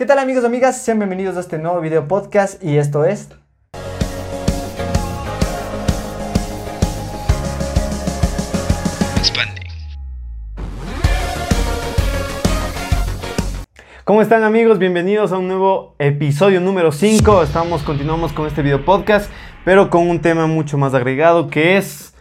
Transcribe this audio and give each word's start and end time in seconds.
¿Qué 0.00 0.06
tal 0.06 0.18
amigos 0.18 0.44
y 0.44 0.46
amigas? 0.46 0.80
Sean 0.80 0.98
bienvenidos 0.98 1.36
a 1.36 1.40
este 1.40 1.58
nuevo 1.58 1.78
video 1.78 2.08
podcast 2.08 2.64
y 2.64 2.78
esto 2.78 3.04
es... 3.04 3.28
¿Cómo 14.04 14.22
están 14.22 14.42
amigos? 14.42 14.78
Bienvenidos 14.78 15.32
a 15.32 15.36
un 15.36 15.48
nuevo 15.48 15.96
episodio 15.98 16.62
número 16.62 16.92
5. 16.92 17.42
Estamos, 17.42 17.82
continuamos 17.82 18.32
con 18.32 18.46
este 18.46 18.62
video 18.62 18.82
podcast, 18.86 19.30
pero 19.66 19.90
con 19.90 20.08
un 20.08 20.22
tema 20.22 20.46
mucho 20.46 20.78
más 20.78 20.94
agregado 20.94 21.50
que 21.50 21.76
es 21.76 22.14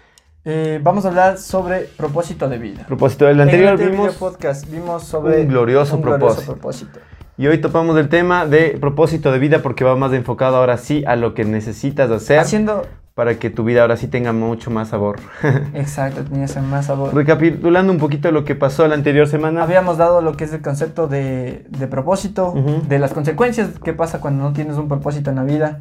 Eh, 0.44 0.82
vamos 0.84 1.06
a 1.06 1.08
hablar 1.08 1.38
sobre 1.38 1.84
propósito 1.84 2.50
de 2.50 2.58
vida. 2.58 2.86
propósito 2.88 3.24
del 3.24 3.38
En 3.38 3.44
anterior 3.44 3.80
el 3.80 3.90
vimos 3.90 4.08
video 4.08 4.20
podcast 4.20 4.70
vimos 4.70 5.06
sobre 5.06 5.44
un 5.44 5.48
glorioso 5.48 5.96
un 5.96 6.02
propósito. 6.02 6.52
propósito. 6.52 7.00
Y 7.40 7.48
hoy 7.48 7.58
topamos 7.60 7.98
el 7.98 8.10
tema 8.10 8.46
de 8.46 8.78
propósito 8.80 9.32
de 9.32 9.40
vida 9.40 9.60
porque 9.64 9.84
va 9.86 9.96
más 9.96 10.12
enfocado 10.14 10.58
ahora 10.58 10.78
sí 10.78 11.04
a 11.08 11.16
lo 11.16 11.34
que 11.34 11.46
necesitas 11.46 12.12
hacer 12.12 12.38
Haciendo... 12.40 12.86
para 13.16 13.36
que 13.40 13.50
tu 13.50 13.64
vida 13.64 13.82
ahora 13.82 13.96
sí 13.96 14.08
tenga 14.08 14.34
mucho 14.34 14.70
más 14.72 14.90
sabor. 14.90 15.20
Exacto, 15.74 16.24
tenía 16.26 16.48
más 16.70 16.88
sabor. 16.88 17.16
Recapitulando 17.16 17.94
un 17.94 17.98
poquito 17.98 18.30
lo 18.32 18.44
que 18.44 18.56
pasó 18.56 18.86
la 18.90 18.96
anterior 18.96 19.26
semana. 19.28 19.64
Habíamos 19.64 19.98
dado 19.98 20.22
lo 20.22 20.34
que 20.34 20.44
es 20.44 20.54
el 20.54 20.62
concepto 20.62 21.08
de, 21.08 21.66
de 21.70 21.88
propósito, 21.88 22.54
de 22.88 23.00
las 23.00 23.14
consecuencias 23.14 23.70
que 23.84 23.94
pasa 23.94 24.20
cuando 24.20 24.44
no 24.44 24.52
tienes 24.54 24.76
un 24.76 24.90
propósito 24.90 25.30
en 25.30 25.38
la 25.38 25.44
vida. 25.44 25.80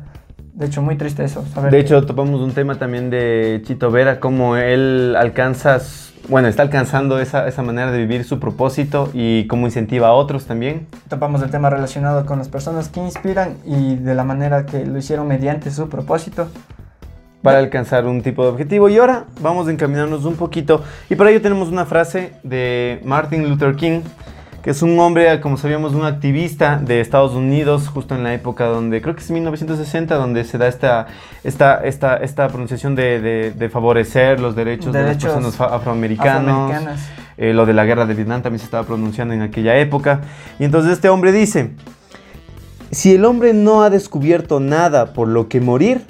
De 0.54 0.66
hecho, 0.66 0.80
muy 0.82 0.96
triste 0.96 1.22
eso. 1.24 1.44
saber 1.54 1.70
De 1.72 1.78
que- 1.78 1.82
hecho, 1.84 2.06
topamos 2.06 2.40
un 2.40 2.52
tema 2.52 2.76
también 2.76 3.10
de 3.10 3.60
Chito 3.64 3.90
Vera, 3.90 4.18
cómo 4.20 4.56
él 4.56 5.14
alcanza, 5.16 5.78
bueno, 6.28 6.48
está 6.48 6.62
alcanzando 6.62 7.20
esa, 7.20 7.48
esa 7.48 7.62
manera 7.62 7.90
de 7.90 7.98
vivir 7.98 8.24
su 8.24 8.38
propósito 8.38 9.10
y 9.14 9.46
cómo 9.46 9.66
incentiva 9.66 10.08
a 10.08 10.12
otros 10.12 10.44
también. 10.44 10.86
topamos 11.08 11.42
el 11.42 11.50
tema 11.50 11.70
relacionado 11.70 12.26
con 12.26 12.38
las 12.38 12.48
personas 12.48 12.88
que 12.90 13.00
inspiran 13.00 13.56
y 13.64 13.96
de 13.96 14.14
la 14.14 14.24
manera 14.24 14.66
que 14.66 14.84
lo 14.84 14.98
hicieron 14.98 15.26
mediante 15.26 15.70
su 15.70 15.88
propósito. 15.88 16.48
para 17.42 17.58
alcanzar 17.58 18.04
un 18.04 18.20
tipo 18.20 18.42
de 18.42 18.50
objetivo. 18.50 18.88
Y 18.88 18.98
ahora 18.98 19.24
vamos 19.40 19.68
a 19.68 19.70
encaminarnos 19.70 20.24
un 20.24 20.34
poquito. 20.34 20.82
Y 21.08 21.14
para 21.14 21.30
ello 21.30 21.40
tenemos 21.40 21.68
una 21.68 21.86
frase 21.86 22.32
de 22.42 23.00
Martin 23.04 23.48
Luther 23.48 23.74
King, 23.76 24.00
que 24.68 24.72
es 24.72 24.82
un 24.82 24.98
hombre, 25.00 25.40
como 25.40 25.56
sabíamos, 25.56 25.94
un 25.94 26.04
activista 26.04 26.76
de 26.76 27.00
Estados 27.00 27.32
Unidos, 27.32 27.88
justo 27.88 28.14
en 28.14 28.22
la 28.22 28.34
época 28.34 28.66
donde, 28.66 29.00
creo 29.00 29.14
que 29.14 29.22
es 29.22 29.30
1960, 29.30 30.14
donde 30.16 30.44
se 30.44 30.58
da 30.58 30.68
esta, 30.68 31.06
esta, 31.42 31.76
esta, 31.82 32.18
esta 32.18 32.48
pronunciación 32.48 32.94
de, 32.94 33.18
de- 33.18 33.50
de 33.52 33.68
favorecer 33.70 34.40
los 34.40 34.54
derechos, 34.54 34.92
de 34.92 35.04
las 35.04 35.16
personas. 35.24 35.58
Afroamericanas. 35.58 37.00
Eh, 37.38 37.54
lo 37.54 37.64
de 37.64 37.72
la 37.72 37.86
guerra 37.86 38.04
de 38.04 38.12
Vietnam 38.12 38.42
también 38.42 38.58
se 38.58 38.66
estaba 38.66 38.86
pronunciando 38.86 39.32
en 39.32 39.40
aquella 39.40 39.74
época. 39.78 40.20
Y 40.58 40.64
entonces 40.64 40.92
este 40.92 41.08
hombre 41.08 41.32
dice, 41.32 41.70
si 42.90 43.14
el 43.14 43.24
hombre 43.24 43.54
no 43.54 43.82
ha 43.82 43.88
descubierto 43.88 44.60
nada 44.60 45.14
por 45.14 45.28
lo 45.28 45.48
que 45.48 45.62
morir, 45.62 46.02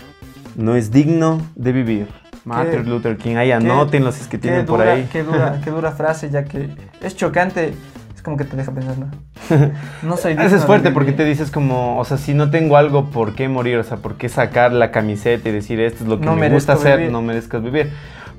no 0.56 0.74
es 0.74 0.90
digno 0.90 1.40
de 1.54 1.70
vivir. 1.70 2.08
Martin 2.44 2.90
Luther 2.90 3.18
King, 3.18 3.36
ahí 3.36 3.52
anótenlos 3.52 4.16
si 4.16 4.22
es 4.22 4.26
que 4.26 4.38
tienen 4.38 4.66
por 4.66 4.80
ahí. 4.80 5.08
Qué 5.12 5.22
dura, 5.22 5.60
qué 5.64 5.70
dura 5.70 5.92
frase, 5.92 6.28
ya 6.28 6.42
que 6.42 6.70
es 7.00 7.14
chocante. 7.14 7.74
Como 8.28 8.36
que 8.36 8.44
te 8.44 8.58
deja 8.58 8.72
pensando. 8.72 9.06
No 10.02 10.18
soy 10.18 10.32
Eso 10.32 10.42
digno 10.42 10.44
es 10.44 10.52
de 10.52 10.58
fuerte 10.66 10.90
porque 10.90 11.12
te 11.12 11.24
dices 11.24 11.50
como, 11.50 11.98
o 11.98 12.04
sea, 12.04 12.18
si 12.18 12.34
no 12.34 12.50
tengo 12.50 12.76
algo 12.76 13.06
por 13.06 13.34
qué 13.34 13.48
morir, 13.48 13.78
o 13.78 13.84
sea, 13.84 13.96
por 13.96 14.16
qué 14.16 14.28
sacar 14.28 14.70
la 14.74 14.90
camiseta 14.90 15.48
y 15.48 15.52
decir 15.52 15.80
esto 15.80 16.04
es 16.04 16.10
lo 16.10 16.20
que 16.20 16.26
No 16.26 16.36
me 16.36 16.50
gusta 16.50 16.74
hacer, 16.74 16.98
vivir. 16.98 17.12
no 17.12 17.22
merezcas 17.22 17.62
vivir. 17.62 17.90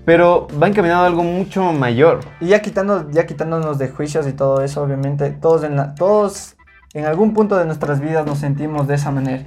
Pero 0.06 0.48
va 0.62 0.68
encaminado 0.68 1.06
a 1.06 1.08
algo 1.08 1.24
mucho 1.24 1.74
mayor. 1.74 2.20
Y 2.40 2.50
ya, 2.50 2.60
quitando, 2.62 3.10
ya 3.10 3.26
quitándonos 3.26 3.80
de 3.80 3.90
juicios 3.90 4.28
y 4.28 4.34
todo 4.34 4.62
eso, 4.64 4.84
obviamente, 4.84 5.32
todos 5.32 5.64
en, 5.64 5.76
la- 5.76 5.96
todos 5.96 6.56
en 6.94 7.06
algún 7.06 7.34
punto 7.34 7.58
de 7.58 7.66
nuestras 7.66 8.00
vidas 8.00 8.28
nos 8.28 8.38
sentimos 8.38 8.88
de 8.88 8.94
esa 8.94 9.10
manera, 9.10 9.44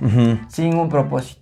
sin 0.49 0.77
un 0.77 0.89
propósito. 0.89 1.42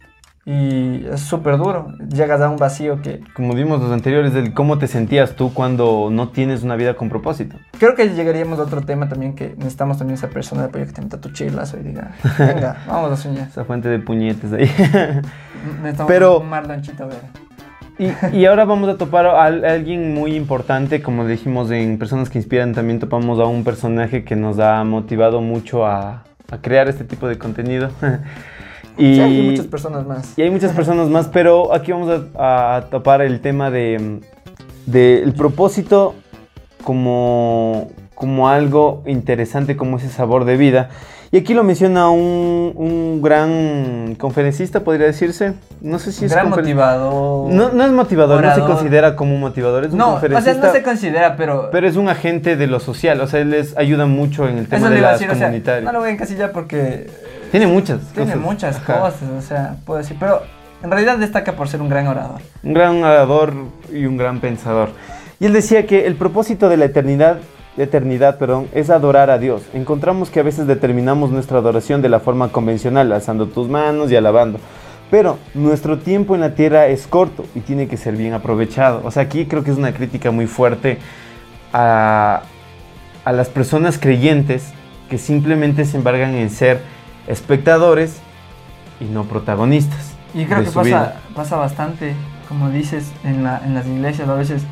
Y 0.52 1.06
es 1.06 1.20
súper 1.20 1.58
duro. 1.58 1.92
Llegas 2.12 2.40
a 2.40 2.48
un 2.48 2.56
vacío 2.56 3.00
que 3.02 3.20
Como 3.34 3.54
vimos 3.54 3.80
los 3.80 3.92
anteriores, 3.92 4.34
del 4.34 4.52
cómo 4.52 4.78
te 4.78 4.88
sentías 4.88 5.36
tú 5.36 5.54
cuando 5.54 6.08
no 6.10 6.30
tienes 6.30 6.64
una 6.64 6.74
vida 6.74 6.94
con 6.94 7.08
propósito. 7.08 7.56
Creo 7.78 7.94
que 7.94 8.08
llegaríamos 8.08 8.58
a 8.58 8.62
otro 8.62 8.80
tema 8.80 9.08
también 9.08 9.36
que 9.36 9.54
necesitamos 9.56 9.98
también 9.98 10.16
esa 10.16 10.26
persona 10.28 10.62
de 10.62 10.68
apoyo 10.68 10.86
que 10.86 10.92
te 10.92 11.02
meta 11.02 11.20
tu 11.20 11.30
chilazo 11.30 11.78
y 11.78 11.84
diga, 11.84 12.10
venga, 12.36 12.78
vamos 12.88 13.12
a 13.12 13.16
soñar. 13.16 13.46
Esa 13.46 13.64
fuente 13.64 13.88
de 13.88 14.00
puñetes 14.00 14.52
ahí. 14.52 14.64
Necesitamos 15.82 16.08
Pero- 16.08 16.40
un. 16.40 16.50
Y, 17.98 18.38
y 18.38 18.46
ahora 18.46 18.64
vamos 18.64 18.88
a 18.88 18.96
topar 18.96 19.26
a 19.26 19.44
alguien 19.44 20.14
muy 20.14 20.34
importante, 20.34 21.00
como 21.00 21.26
dijimos 21.26 21.70
en 21.70 21.96
Personas 21.98 22.28
que 22.28 22.38
Inspiran, 22.38 22.72
también 22.72 22.98
topamos 22.98 23.38
a 23.38 23.44
un 23.44 23.62
personaje 23.62 24.24
que 24.24 24.34
nos 24.34 24.58
ha 24.58 24.82
motivado 24.82 25.42
mucho 25.42 25.86
a, 25.86 26.24
a 26.50 26.58
crear 26.60 26.88
este 26.88 27.04
tipo 27.04 27.28
de 27.28 27.38
contenido. 27.38 27.90
y, 28.96 29.14
Sí, 29.14 29.20
hay 29.20 29.42
muchas 29.42 29.66
personas 29.66 30.06
más. 30.06 30.38
y 30.38 30.42
hay 30.42 30.50
muchas 30.50 30.72
personas 30.72 31.08
más, 31.08 31.28
pero 31.28 31.72
aquí 31.74 31.92
vamos 31.92 32.22
a, 32.36 32.76
a 32.76 32.80
topar 32.90 33.22
el 33.22 33.40
tema 33.40 33.70
de 33.70 34.20
del 34.86 35.32
propósito 35.34 36.14
como, 36.84 37.90
como 38.14 38.48
algo 38.48 39.02
interesante, 39.06 39.76
como 39.76 39.98
ese 39.98 40.08
sabor 40.08 40.44
de 40.44 40.56
vida. 40.56 40.90
Y 41.32 41.36
aquí 41.38 41.54
lo 41.54 41.62
menciona 41.62 42.10
un, 42.10 42.72
un 42.74 43.22
gran 43.22 44.16
conferencista, 44.16 44.80
podría 44.80 45.06
decirse. 45.06 45.52
No 45.80 46.00
sé 46.00 46.10
si 46.10 46.24
es 46.24 46.32
Gran 46.32 46.50
motivador. 46.50 47.52
no, 47.52 47.70
no 47.70 47.84
es 47.84 47.92
motivador, 47.92 48.42
no 48.42 48.52
se 48.52 48.62
considera 48.62 49.14
como 49.14 49.34
un 49.36 49.40
motivador, 49.40 49.84
es 49.84 49.92
un 49.92 49.98
no, 49.98 50.14
o 50.14 50.20
sea, 50.20 50.54
no 50.54 50.72
se 50.72 50.82
considera, 50.82 51.36
pero... 51.36 51.68
Pero 51.70 51.86
es 51.86 51.94
un 51.94 52.08
agente 52.08 52.56
de 52.56 52.66
lo 52.66 52.80
social, 52.80 53.20
o 53.20 53.28
sea, 53.28 53.40
él 53.40 53.50
les 53.50 53.76
ayuda 53.76 54.06
mucho 54.06 54.48
en 54.48 54.58
el 54.58 54.66
tema 54.66 54.88
eso 54.88 54.94
de 54.94 55.00
las 55.00 55.12
decir, 55.20 55.30
o 55.30 55.36
sea, 55.36 55.46
comunitarias. 55.46 55.84
no 55.84 55.92
lo 55.92 56.00
voy 56.00 56.08
a 56.08 56.12
encasillar 56.12 56.50
porque 56.50 57.08
Tiene 57.50 57.66
muchas 57.66 58.00
tiene 58.12 58.32
cosas. 58.32 58.46
muchas 58.46 58.76
Ajá. 58.76 59.00
cosas, 59.00 59.28
o 59.36 59.40
sea, 59.42 59.76
puedo 59.84 59.98
decir, 59.98 60.16
pero 60.18 60.42
en 60.82 60.90
realidad 60.90 61.18
destaca 61.18 61.52
por 61.54 61.68
ser 61.68 61.82
un 61.82 61.88
gran 61.88 62.06
orador. 62.06 62.40
Un 62.62 62.74
gran 62.74 63.02
orador 63.02 63.52
y 63.92 64.06
un 64.06 64.16
gran 64.16 64.40
pensador. 64.40 64.90
Y 65.38 65.46
él 65.46 65.52
decía 65.52 65.86
que 65.86 66.06
el 66.06 66.16
propósito 66.16 66.68
de 66.68 66.76
la 66.76 66.84
eternidad, 66.86 67.38
eternidad 67.76 68.38
perdón, 68.38 68.68
es 68.72 68.90
adorar 68.90 69.30
a 69.30 69.38
Dios. 69.38 69.62
Encontramos 69.74 70.30
que 70.30 70.40
a 70.40 70.42
veces 70.42 70.66
determinamos 70.66 71.30
nuestra 71.30 71.58
adoración 71.58 72.02
de 72.02 72.08
la 72.08 72.20
forma 72.20 72.50
convencional, 72.52 73.10
alzando 73.12 73.46
tus 73.46 73.68
manos 73.68 74.10
y 74.10 74.16
alabando. 74.16 74.58
Pero 75.10 75.38
nuestro 75.54 75.98
tiempo 75.98 76.34
en 76.36 76.40
la 76.42 76.54
tierra 76.54 76.86
es 76.86 77.06
corto 77.06 77.44
y 77.54 77.60
tiene 77.60 77.88
que 77.88 77.96
ser 77.96 78.14
bien 78.16 78.32
aprovechado. 78.32 79.02
O 79.04 79.10
sea, 79.10 79.24
aquí 79.24 79.46
creo 79.46 79.64
que 79.64 79.72
es 79.72 79.76
una 79.76 79.92
crítica 79.92 80.30
muy 80.30 80.46
fuerte 80.46 80.98
a, 81.72 82.42
a 83.24 83.32
las 83.32 83.48
personas 83.48 83.98
creyentes 83.98 84.72
que 85.08 85.18
simplemente 85.18 85.84
se 85.84 85.96
embargan 85.96 86.34
en 86.34 86.50
ser 86.50 86.80
espectadores 87.26 88.20
y 89.00 89.04
no 89.04 89.24
protagonistas. 89.24 90.12
Y 90.34 90.44
creo 90.44 90.64
que 90.64 90.70
pasa, 90.70 91.16
pasa 91.34 91.56
bastante, 91.56 92.14
como 92.48 92.70
dices, 92.70 93.10
en, 93.24 93.42
la, 93.42 93.60
en 93.64 93.74
las 93.74 93.86
iglesias 93.86 94.28
a 94.28 94.34
veces 94.34 94.62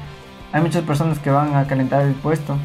hay 0.52 0.62
muchas 0.62 0.82
personas 0.82 1.18
que 1.18 1.30
van 1.30 1.54
a 1.54 1.66
calentar 1.66 2.02
el 2.02 2.14
puesto. 2.14 2.56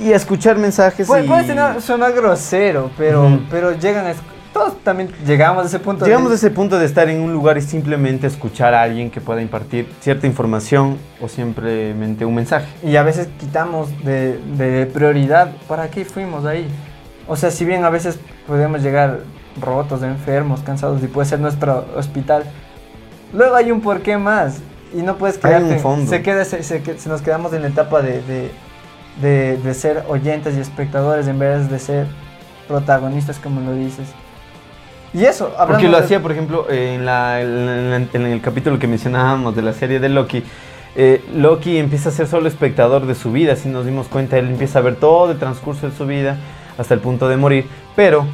Y 0.00 0.12
a 0.12 0.16
escuchar 0.16 0.56
mensajes 0.56 1.06
Puede, 1.06 1.24
y... 1.24 1.28
puede 1.28 1.46
sonar, 1.46 1.82
sonar 1.82 2.12
grosero, 2.12 2.90
pero, 2.96 3.26
Ujú. 3.26 3.40
pero 3.50 3.72
llegan 3.78 4.06
a... 4.06 4.14
Todos 4.52 4.82
también 4.82 5.10
llegamos 5.24 5.62
a 5.62 5.66
ese 5.66 5.78
punto. 5.78 6.04
Llegamos 6.06 6.28
a 6.28 6.30
de, 6.30 6.36
ese 6.36 6.50
punto 6.50 6.78
de 6.78 6.86
estar 6.86 7.08
en 7.08 7.20
un 7.20 7.32
lugar 7.32 7.56
y 7.58 7.60
simplemente 7.60 8.26
escuchar 8.26 8.74
a 8.74 8.82
alguien 8.82 9.10
que 9.10 9.20
pueda 9.20 9.40
impartir 9.42 9.92
cierta 10.00 10.26
información 10.26 10.98
o 11.20 11.28
simplemente 11.28 12.24
un 12.24 12.34
mensaje. 12.34 12.66
Y 12.82 12.96
a 12.96 13.02
veces 13.04 13.28
quitamos 13.38 13.90
de, 14.02 14.38
de 14.56 14.86
prioridad. 14.86 15.52
¿Para 15.68 15.88
qué 15.88 16.04
fuimos 16.04 16.46
ahí? 16.46 16.66
O 17.32 17.36
sea, 17.36 17.52
si 17.52 17.64
bien 17.64 17.84
a 17.84 17.90
veces 17.90 18.18
podemos 18.48 18.82
llegar 18.82 19.20
rotos, 19.60 20.02
enfermos, 20.02 20.60
cansados 20.62 21.00
y 21.04 21.06
puede 21.06 21.28
ser 21.28 21.38
nuestro 21.38 21.86
hospital, 21.96 22.42
luego 23.32 23.54
hay 23.54 23.70
un 23.70 23.80
porqué 23.80 24.18
más. 24.18 24.58
Y 24.92 25.02
no 25.02 25.14
puedes 25.14 25.36
Hay 25.44 25.52
un 25.54 25.58
quedarte. 25.68 25.78
fondo. 25.80 26.10
Se, 26.10 26.22
queda, 26.22 26.44
se, 26.44 26.64
se- 26.64 26.98
se 26.98 27.08
nos 27.08 27.22
quedamos 27.22 27.52
en 27.52 27.62
la 27.62 27.68
etapa 27.68 28.02
de, 28.02 28.20
de, 28.22 28.50
de- 29.22 29.56
de 29.58 29.74
ser 29.74 30.02
oyentes 30.08 30.56
y 30.56 30.60
espectadores 30.60 31.28
en 31.28 31.38
vez 31.38 31.70
de 31.70 31.78
ser 31.78 32.06
protagonistas, 32.66 33.38
como 33.38 33.60
lo 33.60 33.74
dices. 33.76 34.08
Y 35.14 35.24
eso, 35.24 35.52
Porque 35.68 35.88
lo 35.88 35.98
hacía, 35.98 36.20
por 36.20 36.32
ejemplo, 36.32 36.66
en, 36.68 37.04
la- 37.06 37.40
en 37.40 37.90
la- 37.90 37.96
en 38.12 38.22
el 38.26 38.40
capítulo 38.40 38.80
que 38.80 38.88
mencionábamos 38.88 39.54
de 39.54 39.62
la 39.62 39.72
serie 39.72 40.00
de 40.00 40.08
Loki. 40.08 40.42
eh, 40.96 41.24
Loki 41.32 41.78
empieza 41.78 42.08
a 42.08 42.12
ser 42.12 42.26
solo 42.26 42.48
espectador 42.48 43.06
de 43.06 43.14
su 43.14 43.30
vida, 43.30 43.54
si 43.54 43.68
nos 43.68 43.86
dimos 43.86 44.08
cuenta, 44.08 44.36
él 44.38 44.48
empieza 44.48 44.80
a 44.80 44.82
ver 44.82 44.96
todo 44.96 45.30
el 45.30 45.38
transcurso 45.38 45.88
de 45.88 45.96
su 45.96 46.04
vida 46.06 46.36
hasta 46.80 46.94
el 46.94 47.00
punto 47.00 47.28
de 47.28 47.36
morir, 47.36 47.66
pero 47.94 48.24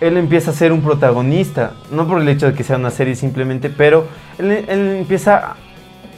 él 0.00 0.16
empieza 0.16 0.50
a 0.50 0.54
ser 0.54 0.72
un 0.72 0.82
protagonista, 0.82 1.72
no 1.90 2.06
por 2.06 2.20
el 2.20 2.28
hecho 2.28 2.46
de 2.46 2.54
que 2.54 2.62
sea 2.64 2.76
una 2.76 2.90
serie 2.90 3.14
simplemente, 3.16 3.70
pero 3.70 4.06
él, 4.38 4.50
él 4.68 4.96
empieza 4.98 5.56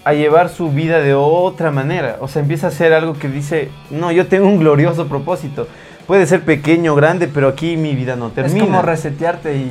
a 0.05 0.13
llevar 0.13 0.49
su 0.49 0.71
vida 0.71 1.01
de 1.01 1.15
otra 1.15 1.71
manera, 1.71 2.17
o 2.21 2.29
sea, 2.29 2.43
empieza 2.43 2.67
a 2.67 2.71
hacer 2.71 2.93
algo 2.93 3.15
que 3.15 3.29
dice, 3.29 3.71
no, 3.91 4.11
yo 4.13 4.27
tengo 4.27 4.47
un 4.47 4.59
glorioso 4.59 5.07
propósito, 5.07 5.67
puede 6.07 6.27
ser 6.27 6.43
pequeño 6.43 6.93
o 6.93 6.97
grande, 6.97 7.29
pero 7.29 7.49
aquí 7.49 7.77
mi 7.77 7.95
vida 7.95 8.17
no 8.17 8.29
Es 8.29 8.35
termina. 8.35 8.65
como 8.65 8.83
resetearte 8.83 9.57
y 9.57 9.71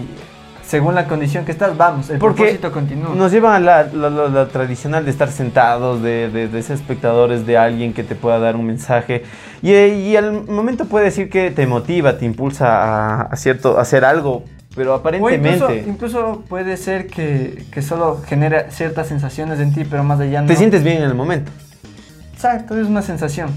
según 0.67 0.95
la 0.95 1.07
condición 1.07 1.45
que 1.45 1.51
estás, 1.53 1.77
vamos, 1.77 2.09
el 2.09 2.17
Porque 2.19 2.41
propósito 2.43 2.71
continúa. 2.73 3.15
Nos 3.15 3.31
lleva 3.31 3.55
a 3.55 3.59
la, 3.59 3.83
la- 3.83 4.09
la- 4.09 4.27
la 4.27 4.47
tradicional 4.49 5.05
de 5.05 5.11
estar 5.11 5.31
sentados, 5.31 6.01
de, 6.03 6.29
de- 6.29 6.47
de 6.49 6.61
ser 6.61 6.75
espectadores 6.75 7.45
de 7.45 7.57
alguien 7.57 7.93
que 7.93 8.03
te 8.03 8.15
pueda 8.15 8.37
dar 8.37 8.55
un 8.57 8.65
mensaje. 8.65 9.23
Y, 9.61 9.71
y 9.73 10.15
al 10.17 10.43
momento 10.45 10.85
puede 10.85 11.05
decir 11.05 11.29
que 11.29 11.51
te 11.51 11.65
motiva, 11.67 12.17
te 12.17 12.25
impulsa 12.25 12.67
a, 12.67 13.21
a 13.21 13.35
cierto, 13.37 13.77
a 13.77 13.81
hacer 13.81 14.03
algo, 14.03 14.43
pero 14.75 14.93
O 14.93 14.97
incluso, 14.97 14.99
aparentemente 14.99 15.83
incluso 15.89 16.43
puede 16.49 16.75
ser 16.77 17.07
que, 17.07 17.63
que 17.71 17.81
solo 17.81 18.21
genera 18.27 18.69
ciertas 18.69 19.07
sensaciones 19.07 19.59
en 19.61 19.73
ti, 19.73 19.85
pero 19.89 20.03
más 20.03 20.19
allá 20.19 20.41
no. 20.41 20.47
te 20.47 20.55
sientes 20.57 20.83
bien 20.83 20.97
en 20.97 21.03
el 21.03 21.15
momento. 21.15 21.49
Exacto, 22.33 22.79
es 22.79 22.87
una 22.87 23.01
sensación. 23.01 23.49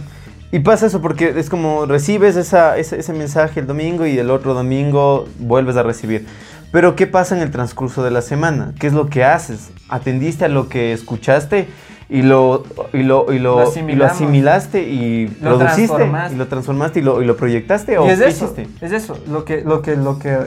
Y 0.53 0.61
pasa 0.61 0.87
eso 0.87 1.01
porque 1.01 1.33
es 1.37 1.49
como 1.49 1.87
recibes 1.87 2.35
esa, 2.37 2.77
ese, 2.77 2.99
ese 2.99 3.13
mensaje 3.13 3.61
el 3.61 3.67
domingo 3.67 4.05
y 4.07 4.19
el 4.19 4.31
otro 4.31 4.53
domingo 4.55 5.29
vuelves 5.39 5.77
a 5.77 5.83
recibir. 5.85 6.27
Pero 6.73 6.95
¿qué 6.95 7.07
pasa 7.07 7.37
en 7.37 7.43
el 7.43 7.51
transcurso 7.51 8.03
de 8.05 8.11
la 8.11 8.23
semana? 8.23 8.73
¿Qué 8.79 8.87
es 8.87 8.93
lo 8.93 9.09
que 9.09 9.25
haces? 9.25 9.71
¿Atendiste 9.89 10.45
a 10.45 10.49
lo 10.49 10.69
que 10.69 10.93
escuchaste 10.93 11.69
y 12.09 12.23
lo, 12.23 12.65
y 12.93 13.03
lo, 13.03 13.33
y 13.33 13.39
lo, 13.39 13.65
Lo 13.65 13.73
y 13.89 13.95
lo 13.95 14.07
asimilaste 14.07 14.83
y 14.83 15.29
Lo 15.41 15.59
produciste? 15.59 16.09
Y 16.33 16.37
lo 16.37 16.47
transformaste 16.47 17.01
y 17.01 17.03
lo, 17.03 17.23
y 17.23 17.25
lo 17.25 17.37
proyectaste 17.37 17.99
o 17.99 18.07
Y 18.07 18.11
es 18.11 18.21
eso, 18.21 18.45
hiciste? 18.45 18.69
es 18.81 18.93
eso. 18.93 19.19
Lo 19.29 19.45
que, 19.45 19.63
lo, 19.63 19.83
que, 19.83 19.97
lo 19.97 20.21
que 20.21 20.39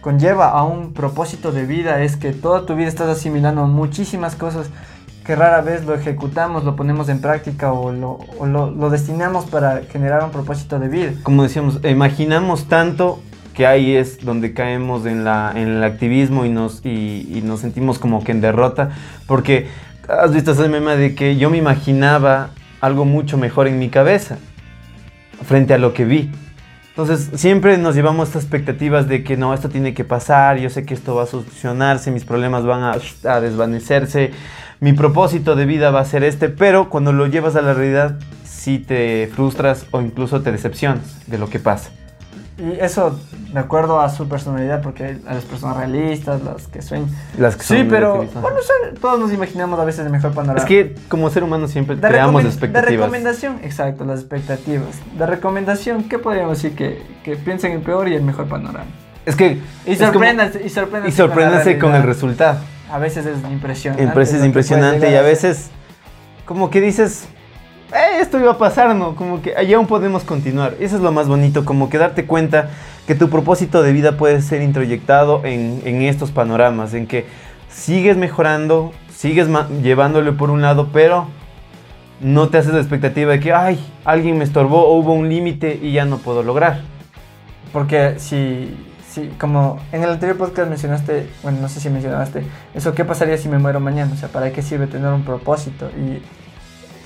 conlleva 0.00 0.48
a 0.50 0.64
un 0.64 0.94
propósito 0.94 1.52
de 1.52 1.66
vida 1.66 2.02
es 2.02 2.16
que 2.16 2.32
toda 2.32 2.64
tu 2.64 2.74
vida 2.74 2.88
estás 2.88 3.08
asimilando 3.08 3.66
muchísimas 3.66 4.34
cosas 4.34 4.70
que 5.26 5.34
rara 5.34 5.60
vez 5.60 5.84
lo 5.84 5.94
ejecutamos, 5.94 6.64
lo 6.64 6.76
ponemos 6.76 7.08
en 7.08 7.20
práctica 7.20 7.72
o 7.72 7.90
lo, 7.90 8.18
o 8.38 8.46
lo, 8.46 8.70
lo 8.70 8.90
destinamos 8.90 9.44
para 9.46 9.82
generar 9.90 10.22
un 10.22 10.30
propósito 10.30 10.78
de 10.78 10.88
vida. 10.88 11.12
Como 11.24 11.42
decíamos, 11.42 11.80
imaginamos 11.84 12.68
tanto 12.68 13.20
que 13.56 13.66
ahí 13.66 13.96
es 13.96 14.24
donde 14.24 14.52
caemos 14.52 15.06
en, 15.06 15.24
la, 15.24 15.52
en 15.54 15.68
el 15.68 15.84
activismo 15.84 16.44
y 16.44 16.50
nos, 16.50 16.84
y, 16.84 17.26
y 17.32 17.40
nos 17.42 17.60
sentimos 17.60 17.98
como 17.98 18.22
que 18.22 18.32
en 18.32 18.42
derrota. 18.42 18.90
Porque 19.26 19.66
has 20.08 20.32
visto 20.32 20.52
ese 20.52 20.68
meme 20.68 20.96
de 20.96 21.14
que 21.14 21.36
yo 21.36 21.48
me 21.48 21.56
imaginaba 21.56 22.50
algo 22.80 23.06
mucho 23.06 23.38
mejor 23.38 23.66
en 23.66 23.78
mi 23.78 23.88
cabeza 23.88 24.38
frente 25.44 25.72
a 25.72 25.78
lo 25.78 25.94
que 25.94 26.04
vi. 26.04 26.30
Entonces 26.90 27.30
siempre 27.38 27.76
nos 27.78 27.94
llevamos 27.94 28.28
estas 28.28 28.44
expectativas 28.44 29.08
de 29.08 29.22
que 29.24 29.36
no, 29.36 29.52
esto 29.52 29.68
tiene 29.68 29.94
que 29.94 30.04
pasar, 30.04 30.58
yo 30.58 30.70
sé 30.70 30.84
que 30.84 30.94
esto 30.94 31.14
va 31.14 31.24
a 31.24 31.26
solucionarse, 31.26 32.10
mis 32.10 32.24
problemas 32.24 32.64
van 32.64 32.82
a, 32.82 32.96
a 33.30 33.40
desvanecerse, 33.40 34.32
mi 34.80 34.92
propósito 34.92 35.56
de 35.56 35.66
vida 35.66 35.90
va 35.90 36.00
a 36.00 36.04
ser 36.06 36.24
este, 36.24 36.48
pero 36.48 36.88
cuando 36.88 37.12
lo 37.12 37.26
llevas 37.26 37.56
a 37.56 37.62
la 37.62 37.74
realidad 37.74 38.18
sí 38.44 38.78
te 38.78 39.30
frustras 39.34 39.86
o 39.90 40.00
incluso 40.00 40.40
te 40.40 40.52
decepcionas 40.52 41.20
de 41.26 41.38
lo 41.38 41.50
que 41.50 41.58
pasa. 41.58 41.90
Y 42.58 42.72
eso 42.80 43.18
de 43.52 43.60
acuerdo 43.60 44.00
a 44.00 44.08
su 44.08 44.28
personalidad, 44.28 44.80
porque 44.80 45.04
hay 45.04 45.22
a 45.26 45.34
las 45.34 45.44
personas 45.44 45.76
realistas, 45.76 46.42
las 46.42 46.66
que 46.68 46.80
sueñan. 46.80 47.10
Las 47.38 47.54
que 47.56 47.62
Sí, 47.64 47.78
son 47.78 47.88
pero 47.88 48.16
bueno, 48.16 48.56
todos 49.00 49.20
nos 49.20 49.30
imaginamos 49.32 49.78
a 49.78 49.84
veces 49.84 50.06
el 50.06 50.10
mejor 50.12 50.32
panorama. 50.32 50.58
es 50.60 50.64
que 50.64 50.94
como 51.08 51.28
ser 51.28 51.44
humano 51.44 51.68
siempre 51.68 51.96
De 51.96 52.08
creamos 52.08 52.40
recomen- 52.40 52.44
De 52.44 52.48
expectativas. 52.50 53.00
recomendación, 53.10 53.58
exacto, 53.62 54.04
las 54.06 54.20
expectativas. 54.20 54.88
De 55.18 55.26
recomendación, 55.26 56.04
¿qué 56.04 56.18
podríamos 56.18 56.60
decir? 56.62 56.74
Que, 56.76 57.02
que 57.24 57.36
piensen 57.36 57.72
en 57.72 57.82
peor 57.82 58.08
y 58.08 58.14
el 58.14 58.22
mejor 58.22 58.46
panorama. 58.46 58.86
Es 59.26 59.36
que 59.36 59.60
Y 59.84 59.92
es 59.92 59.98
como- 59.98 60.12
sorpréndanse, 60.12 60.62
y 60.64 60.70
sorpréndanse, 60.70 61.08
y 61.08 61.12
sorpréndanse 61.16 61.78
con, 61.78 61.90
la 61.92 61.98
el 61.98 62.02
resultado. 62.04 62.60
A 62.90 62.98
veces 62.98 63.26
es 63.26 63.36
impresionante. 63.50 64.02
En 64.02 64.14
veces 64.14 64.40
es 64.40 64.46
impresionante 64.46 65.10
y 65.10 65.14
a 65.14 65.22
veces 65.22 65.68
como 66.46 66.70
que 66.70 66.80
dices, 66.80 67.28
"Eh, 67.92 68.20
esto 68.20 68.38
iba 68.38 68.52
a 68.52 68.58
pasar, 68.58 68.94
¿no? 68.94 69.14
Como 69.14 69.42
que 69.42 69.56
allá 69.56 69.76
aún 69.76 69.86
podemos 69.86 70.24
continuar. 70.24 70.74
Eso 70.80 70.96
es 70.96 71.02
lo 71.02 71.12
más 71.12 71.28
bonito, 71.28 71.64
como 71.64 71.88
que 71.88 71.98
darte 71.98 72.26
cuenta 72.26 72.70
que 73.06 73.14
tu 73.14 73.30
propósito 73.30 73.82
de 73.82 73.92
vida 73.92 74.16
puede 74.16 74.42
ser 74.42 74.62
introyectado 74.62 75.42
en, 75.44 75.80
en 75.84 76.02
estos 76.02 76.32
panoramas, 76.32 76.94
en 76.94 77.06
que 77.06 77.26
sigues 77.68 78.16
mejorando, 78.16 78.92
sigues 79.14 79.48
llevándole 79.82 80.32
por 80.32 80.50
un 80.50 80.62
lado, 80.62 80.88
pero 80.92 81.28
no 82.20 82.48
te 82.48 82.58
haces 82.58 82.72
la 82.72 82.80
expectativa 82.80 83.32
de 83.32 83.40
que, 83.40 83.52
ay, 83.52 83.78
alguien 84.04 84.38
me 84.38 84.44
estorbó 84.44 84.86
o 84.86 84.96
hubo 84.96 85.12
un 85.12 85.28
límite 85.28 85.78
y 85.80 85.92
ya 85.92 86.04
no 86.04 86.18
puedo 86.18 86.42
lograr. 86.42 86.80
Porque 87.72 88.14
si, 88.18 88.74
si, 89.08 89.28
como 89.38 89.78
en 89.92 90.02
el 90.02 90.10
anterior 90.10 90.36
podcast 90.36 90.68
mencionaste, 90.68 91.28
bueno, 91.42 91.58
no 91.60 91.68
sé 91.68 91.80
si 91.80 91.90
mencionaste, 91.90 92.42
eso, 92.74 92.94
¿qué 92.94 93.04
pasaría 93.04 93.36
si 93.36 93.48
me 93.48 93.58
muero 93.58 93.80
mañana? 93.80 94.10
O 94.12 94.16
sea, 94.16 94.30
¿para 94.30 94.50
qué 94.52 94.62
sirve 94.62 94.86
tener 94.86 95.12
un 95.12 95.24
propósito? 95.24 95.90
Y 95.90 96.22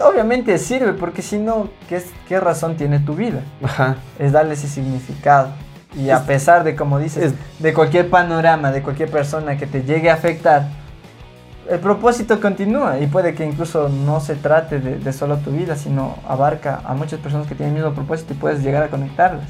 obviamente 0.01 0.57
sirve, 0.59 0.93
porque 0.93 1.23
si 1.23 1.39
no, 1.39 1.69
¿qué, 1.89 2.03
¿qué 2.29 2.41
razón 2.41 2.77
tiene 2.77 2.99
tu 3.01 3.15
vida? 3.15 3.41
Ajá. 3.63 3.97
Es 4.19 4.33
darle 4.33 4.55
ese 4.55 4.69
significado. 4.69 5.49
Y 5.97 6.11
a 6.11 6.17
Es- 6.19 6.23
pesar 6.23 6.65
de, 6.65 6.77
como 6.77 6.99
dices, 6.99 7.25
es- 7.33 7.35
de 7.63 7.73
cualquier 7.75 8.09
panorama, 8.11 8.71
de 8.73 8.83
cualquier 8.83 9.11
persona 9.11 9.57
que 9.57 9.67
te 9.67 9.83
llegue 9.83 10.11
a 10.11 10.15
afectar, 10.15 10.69
el 11.69 11.79
propósito 11.79 12.41
continúa 12.41 12.99
y 12.99 13.07
puede 13.07 13.35
que 13.35 13.45
incluso 13.45 13.89
no 13.89 14.21
se 14.21 14.35
trate 14.35 14.81
de, 14.81 14.99
de 14.99 15.13
solo 15.13 15.37
tu 15.39 15.51
vida, 15.53 15.77
sino 15.77 16.17
abarca 16.29 16.81
a 16.85 16.95
muchas 16.95 17.21
personas 17.21 17.47
que 17.47 17.55
tienen 17.55 17.77
el 17.77 17.83
mismo 17.83 17.95
propósito 17.95 18.33
y 18.33 18.37
puedes 18.37 18.63
llegar 18.63 18.83
a 18.83 18.89
conectarlas. 18.89 19.45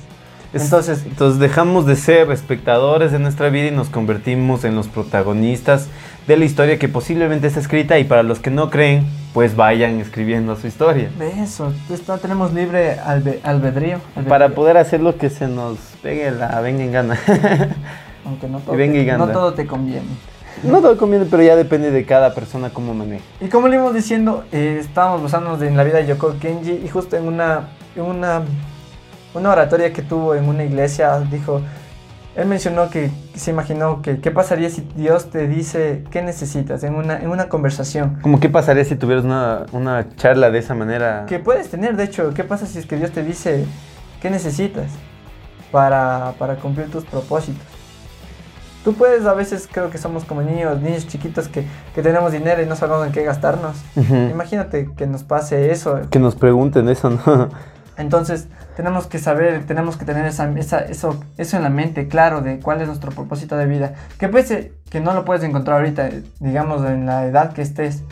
Es- 0.52 0.62
Entonces, 0.64 1.04
entonces 1.06 1.38
dejamos 1.38 1.86
de 1.86 1.96
ser 1.96 2.30
espectadores 2.30 3.12
de 3.12 3.18
nuestra 3.20 3.48
vida 3.50 3.68
y 3.68 3.70
nos 3.70 3.88
convertimos 3.88 4.64
en 4.64 4.74
los 4.74 4.88
protagonistas 4.88 5.86
de 6.26 6.36
la 6.36 6.44
historia 6.44 6.78
que 6.78 6.88
posiblemente 6.88 7.46
está 7.46 7.60
escrita 7.60 7.98
y 7.98 8.04
para 8.04 8.22
los 8.22 8.40
que 8.40 8.50
no 8.50 8.68
creen, 8.68 9.06
pues 9.32 9.54
vayan 9.54 10.00
escribiendo 10.00 10.56
su 10.56 10.66
historia. 10.66 11.10
de 11.18 11.42
eso, 11.42 11.72
no 12.08 12.18
tenemos 12.18 12.52
libre 12.52 12.98
albe- 12.98 13.40
albedrío, 13.44 13.98
albedrío, 14.16 14.28
Para 14.28 14.48
poder 14.50 14.76
hacer 14.76 15.00
lo 15.00 15.16
que 15.16 15.30
se 15.30 15.46
nos 15.46 15.78
pegue 16.02 16.30
la 16.32 16.60
venga 16.60 16.82
en 16.82 16.92
gana. 16.92 17.18
aunque 18.24 18.48
no 18.48 18.58
todo, 18.58 18.74
y 18.74 18.78
te, 18.78 19.18
no 19.18 19.28
todo 19.28 19.54
te 19.54 19.66
conviene. 19.66 20.06
no 20.62 20.80
todo 20.80 20.96
conviene, 20.96 21.26
pero 21.30 21.42
ya 21.42 21.56
depende 21.56 21.90
de 21.90 22.04
cada 22.04 22.34
persona 22.34 22.70
cómo 22.70 22.92
maneje. 22.92 23.22
Y 23.40 23.48
como 23.48 23.68
le 23.68 23.76
íbamos 23.76 23.94
diciendo, 23.94 24.44
eh, 24.52 24.78
estábamos 24.80 25.22
basándonos 25.22 25.62
en 25.62 25.76
la 25.76 25.84
vida 25.84 25.98
de 25.98 26.06
Yoko 26.06 26.34
Kenji 26.40 26.80
y 26.84 26.88
justo 26.88 27.16
en 27.16 27.26
una, 27.28 27.68
en 27.96 28.02
una, 28.02 28.42
una 29.34 29.50
oratoria 29.50 29.92
que 29.92 30.02
tuvo 30.02 30.34
en 30.34 30.48
una 30.48 30.64
iglesia, 30.64 31.20
dijo, 31.30 31.60
él 32.36 32.46
mencionó 32.46 32.90
que 32.90 33.10
se 33.34 33.50
imaginó 33.50 34.02
que 34.02 34.20
qué 34.20 34.30
pasaría 34.30 34.70
si 34.70 34.86
Dios 34.94 35.30
te 35.30 35.48
dice 35.48 36.04
qué 36.10 36.22
necesitas 36.22 36.84
en 36.84 36.94
una, 36.94 37.18
en 37.18 37.28
una 37.28 37.48
conversación. 37.48 38.18
Como 38.22 38.38
qué 38.38 38.48
pasaría 38.48 38.84
si 38.84 38.94
tuvieras 38.94 39.24
una, 39.24 39.66
una 39.72 40.08
charla 40.16 40.50
de 40.50 40.58
esa 40.58 40.74
manera. 40.74 41.26
Que 41.26 41.40
puedes 41.40 41.68
tener, 41.70 41.96
de 41.96 42.04
hecho, 42.04 42.32
¿qué 42.32 42.44
pasa 42.44 42.66
si 42.66 42.78
es 42.78 42.86
que 42.86 42.96
Dios 42.96 43.10
te 43.10 43.24
dice 43.24 43.66
qué 44.22 44.30
necesitas 44.30 44.86
para, 45.72 46.34
para 46.38 46.56
cumplir 46.56 46.90
tus 46.90 47.04
propósitos? 47.04 47.66
Tú 48.84 48.94
puedes, 48.94 49.26
a 49.26 49.34
veces 49.34 49.68
creo 49.70 49.90
que 49.90 49.98
somos 49.98 50.24
como 50.24 50.40
niños, 50.40 50.80
niños 50.80 51.06
chiquitos 51.06 51.48
que, 51.48 51.66
que 51.94 52.00
tenemos 52.02 52.32
dinero 52.32 52.62
y 52.62 52.66
no 52.66 52.76
sabemos 52.76 53.06
en 53.06 53.12
qué 53.12 53.24
gastarnos. 53.24 53.76
Ujú. 53.94 54.14
Imagínate 54.14 54.88
que 54.96 55.06
nos 55.06 55.22
pase 55.22 55.70
eso. 55.70 56.00
Que 56.10 56.18
nos 56.18 56.34
pregunten 56.34 56.88
eso, 56.88 57.10
¿no? 57.10 57.48
Entonces, 58.00 58.48
tenemos 58.76 59.06
que 59.06 59.18
saber, 59.18 59.64
tenemos 59.66 59.96
que 59.96 60.04
tener 60.04 60.24
esa, 60.26 60.50
esa- 60.58 60.80
eso, 60.80 61.22
eso 61.38 61.56
en 61.56 61.62
la 61.62 61.68
mente, 61.70 62.08
claro, 62.08 62.40
de 62.40 62.58
cuál 62.58 62.80
es 62.80 62.86
nuestro 62.88 63.12
propósito 63.12 63.56
de 63.56 63.66
vida. 63.66 63.94
Que 64.18 64.28
pese 64.28 64.72
que 64.90 65.00
no 65.00 65.12
lo 65.14 65.24
puedes 65.24 65.44
encontrar 65.44 65.78
ahorita, 65.78 66.08
eh, 66.08 66.22
digamos, 66.40 66.84
en 66.88 67.06
la 67.06 67.26
edad 67.26 67.52
que 67.52 67.62
estés. 67.62 68.02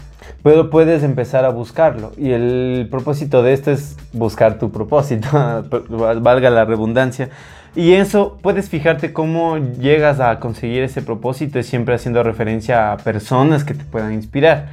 Pero 0.43 0.69
puedes 0.71 1.03
empezar 1.03 1.45
a 1.45 1.49
buscarlo. 1.49 2.13
Y 2.19 2.33
el 2.33 2.87
propósito 2.91 3.43
de 3.43 3.55
esto 3.55 3.71
es 3.71 3.97
buscar 4.13 4.59
tu 4.59 4.71
propósito, 4.71 5.29
valga 6.21 6.51
la 6.51 6.65
redundancia. 6.65 7.31
Y 7.75 7.93
eso 7.95 8.39
puedes 8.43 8.69
fijarte 8.69 9.13
cómo 9.13 9.57
llegas 9.59 10.21
a 10.21 10.39
conseguir 10.41 10.83
ese 10.83 11.01
propósito, 11.03 11.63
siempre 11.63 11.95
haciendo 11.95 12.23
referencia 12.23 12.93
a 12.93 12.97
personas 12.99 13.65
que 13.65 13.75
te 13.75 13.85
puedan 13.85 14.13
inspirar. 14.13 14.67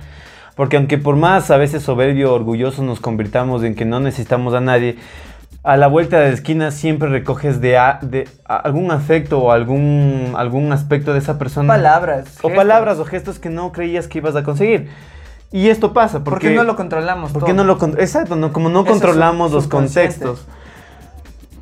Porque 0.55 0.77
aunque 0.77 0.97
por 0.97 1.15
más 1.17 1.51
a 1.51 1.57
veces 1.57 1.83
soberbio, 1.83 2.33
orgullosos 2.33 2.83
nos 2.85 2.99
convirtamos 2.99 3.63
en 3.63 3.75
que 3.75 3.83
no 3.85 3.99
necesitamos 3.99 4.53
a 4.53 4.61
nadie, 4.61 4.95
a 5.63 5.75
la 5.77 5.87
vuelta 5.87 6.19
de 6.19 6.27
la 6.27 6.33
esquina 6.33 6.71
siempre 6.71 7.09
recoges 7.09 7.59
de, 7.59 7.77
a- 7.77 7.99
de 8.01 8.27
a- 8.45 8.57
algún 8.57 8.91
afecto 8.91 9.39
o 9.39 9.51
algún, 9.51 10.33
algún 10.37 10.71
aspecto 10.71 11.11
de 11.11 11.19
esa 11.19 11.37
persona. 11.37 11.67
Palabras. 11.73 12.25
O 12.41 12.47
gestos. 12.47 12.51
palabras 12.53 12.99
o 12.99 13.05
gestos 13.05 13.39
que 13.39 13.49
no 13.49 13.71
creías 13.71 14.07
que 14.07 14.19
ibas 14.19 14.35
a 14.35 14.43
conseguir. 14.43 14.89
Y 15.51 15.69
esto 15.69 15.91
pasa 15.93 16.23
porque, 16.23 16.47
Porque 16.47 16.55
no 16.55 16.63
lo 16.63 16.75
controlamos. 16.75 17.31
porque 17.31 17.53
no 17.53 17.63
lo 17.63 17.77
exacto, 17.97 18.35
no, 18.35 18.53
como 18.53 18.69
no 18.69 18.81
Eso 18.81 18.87
es 18.87 18.91
controlamos 19.01 19.51
los 19.51 19.67
contextos. 19.67 20.45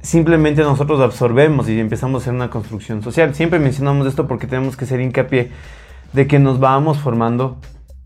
Simplemente 0.02 0.62
nosotros 0.64 1.00
absorbemos 1.00 1.70
y 1.70 1.80
empezamos 1.80 2.22
a 2.22 2.24
hacer 2.24 2.34
una 2.34 2.50
construcción 2.50 3.02
social. 3.02 3.34
Siempre 3.36 3.58
mencionamos 3.60 4.06
esto 4.06 4.28
porque 4.28 4.48
tenemos 4.48 4.76
que 4.76 4.84
hacer 4.86 5.00
hincapié 5.00 5.50
de 6.12 6.28
que 6.28 6.40
nos 6.40 6.60
vamos 6.60 6.98
formando 7.00 7.56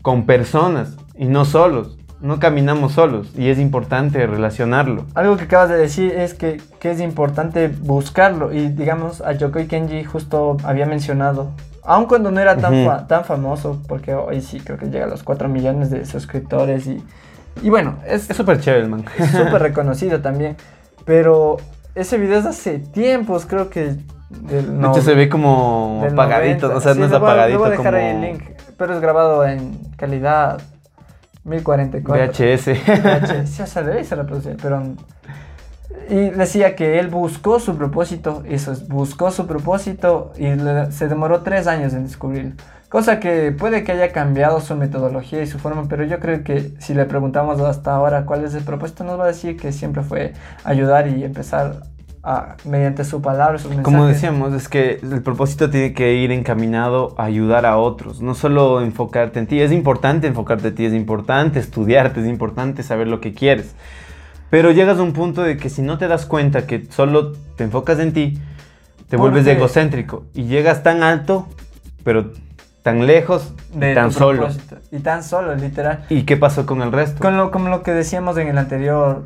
con 0.08 0.24
personas 0.24 0.96
y 1.18 1.26
no 1.26 1.44
solos. 1.44 1.98
No 2.22 2.40
caminamos 2.40 2.92
solos 2.92 3.30
y 3.36 3.48
es 3.50 3.58
importante 3.58 4.26
relacionarlo. 4.26 5.04
Algo 5.14 5.36
que 5.36 5.44
acabas 5.44 5.68
de 5.68 5.76
decir 5.76 6.12
es 6.12 6.32
que, 6.32 6.62
que 6.80 6.90
es 6.92 7.00
importante 7.02 7.68
buscarlo. 7.68 8.50
Y 8.54 8.68
digamos, 8.68 9.20
a 9.20 9.32
Yokoi 9.34 9.66
Kenji 9.66 10.04
justo 10.04 10.56
había 10.64 10.86
mencionado, 10.86 11.50
aun 11.84 12.06
cuando 12.06 12.30
no 12.30 12.40
era 12.40 12.56
tan, 12.56 12.72
Ujú. 12.72 12.86
fa- 12.86 13.06
tan 13.06 13.24
famoso, 13.26 13.82
porque 13.86 14.14
hoy 14.14 14.40
sí 14.40 14.60
creo 14.60 14.78
que 14.78 14.86
llega 14.86 15.04
a 15.04 15.08
los 15.08 15.22
4 15.22 15.50
millones 15.50 15.90
de 15.90 16.06
suscriptores. 16.06 16.86
Y, 16.86 17.04
y 17.62 17.68
bueno, 17.68 17.96
es 18.06 18.22
súper 18.34 18.60
chévere 18.60 18.84
el 18.84 18.88
man. 18.88 19.04
es 19.18 19.30
súper 19.30 19.60
reconocido 19.60 20.22
también. 20.22 20.56
Pero 21.04 21.58
ese 21.94 22.16
video 22.16 22.38
es 22.38 22.46
hace 22.46 22.78
tiempos, 22.78 23.44
creo 23.44 23.68
que 23.68 23.94
Del 24.30 24.80
De 24.80 24.88
hecho, 24.88 25.02
se 25.02 25.14
ve 25.14 25.28
como 25.28 26.02
apagadito, 26.10 26.68
90. 26.68 26.76
o 26.78 26.80
sea, 26.80 26.94
Sí, 26.94 26.98
no 26.98 27.04
es 27.04 27.10
le 27.12 27.16
apagadito 27.18 27.58
voy 27.58 27.68
a 27.68 27.70
dejar 27.70 27.92
como 27.94 27.96
ahí 27.98 28.10
el 28.14 28.20
link, 28.22 28.42
pero 28.78 28.94
es 28.94 29.00
grabado 29.00 29.44
en 29.46 29.78
calidad 29.96 30.60
1044. 31.44 32.26
VHS. 32.32 32.66
VHS, 32.68 33.60
o 33.60 33.66
sea, 33.66 33.82
debe 33.82 34.04
ser 34.04 34.18
reproducir, 34.18 34.56
pero... 34.62 34.82
Y 36.10 36.30
decía 36.30 36.74
que 36.74 36.98
él 36.98 37.08
buscó 37.08 37.60
su 37.60 37.76
propósito, 37.76 38.42
eso 38.46 38.72
es, 38.72 38.88
buscó 38.88 39.30
su 39.30 39.46
propósito 39.46 40.32
y 40.38 40.48
le- 40.54 40.90
se 40.92 41.06
demoró 41.08 41.42
tres 41.42 41.66
años 41.66 41.92
en 41.92 42.04
descubrirlo. 42.04 42.52
Cosa 42.88 43.20
que 43.20 43.52
puede 43.52 43.84
que 43.84 43.92
haya 43.92 44.10
cambiado 44.12 44.60
su 44.62 44.74
metodología 44.74 45.42
y 45.42 45.46
su 45.46 45.58
forma, 45.58 45.86
pero 45.88 46.04
yo 46.04 46.18
creo 46.18 46.42
que 46.44 46.72
si 46.78 46.94
le 46.94 47.04
preguntamos 47.04 47.60
hasta 47.60 47.94
ahora 47.94 48.24
cuál 48.24 48.44
es 48.44 48.54
el 48.54 48.64
propósito, 48.64 49.04
nos 49.04 49.18
va 49.18 49.24
a 49.24 49.28
decir 49.28 49.58
que 49.58 49.72
siempre 49.72 50.02
fue 50.02 50.32
ayudar 50.64 51.08
y 51.08 51.24
empezar 51.24 51.82
a, 52.28 52.56
mediante 52.66 53.04
su 53.04 53.22
palabra, 53.22 53.58
sus 53.58 53.70
mensajes. 53.70 53.84
Como 53.84 54.06
decíamos, 54.06 54.52
es 54.52 54.68
que 54.68 55.00
el 55.02 55.22
propósito 55.22 55.70
tiene 55.70 55.94
que 55.94 56.14
ir 56.14 56.30
encaminado 56.30 57.14
a 57.16 57.24
ayudar 57.24 57.64
a 57.64 57.78
otros, 57.78 58.20
no 58.20 58.34
solo 58.34 58.82
enfocarte 58.82 59.38
en 59.38 59.46
ti. 59.46 59.60
Es 59.62 59.72
importante 59.72 60.26
enfocarte 60.26 60.68
en 60.68 60.74
ti, 60.74 60.84
es 60.84 60.92
importante 60.92 61.58
estudiarte, 61.58 62.20
es 62.20 62.26
importante 62.26 62.82
saber 62.82 63.08
lo 63.08 63.20
que 63.20 63.32
quieres. 63.32 63.74
Pero 64.50 64.72
llegas 64.72 64.98
a 64.98 65.02
un 65.02 65.14
punto 65.14 65.42
de 65.42 65.56
que 65.56 65.70
si 65.70 65.80
no 65.80 65.96
te 65.96 66.06
das 66.06 66.26
cuenta 66.26 66.66
que 66.66 66.86
solo 66.90 67.32
te 67.56 67.64
enfocas 67.64 67.98
en 67.98 68.12
ti, 68.12 68.38
te 69.08 69.16
vuelves 69.16 69.44
Porque- 69.44 69.58
egocéntrico 69.58 70.24
y 70.34 70.44
llegas 70.44 70.82
tan 70.82 71.02
alto, 71.02 71.48
pero 72.04 72.32
tan 72.82 73.06
lejos, 73.06 73.54
de 73.74 73.94
tan 73.94 74.12
solo. 74.12 74.42
propósito. 74.42 74.76
Y 74.92 74.98
tan 74.98 75.22
solo, 75.22 75.54
literal. 75.54 76.04
¿Y 76.10 76.24
qué 76.24 76.36
pasó 76.36 76.66
con 76.66 76.82
el 76.82 76.92
resto? 76.92 77.20
Con 77.20 77.38
lo, 77.38 77.50
como 77.50 77.68
lo 77.70 77.82
que 77.82 77.92
decíamos 77.92 78.36
en 78.36 78.48
el 78.48 78.58
anterior 78.58 79.24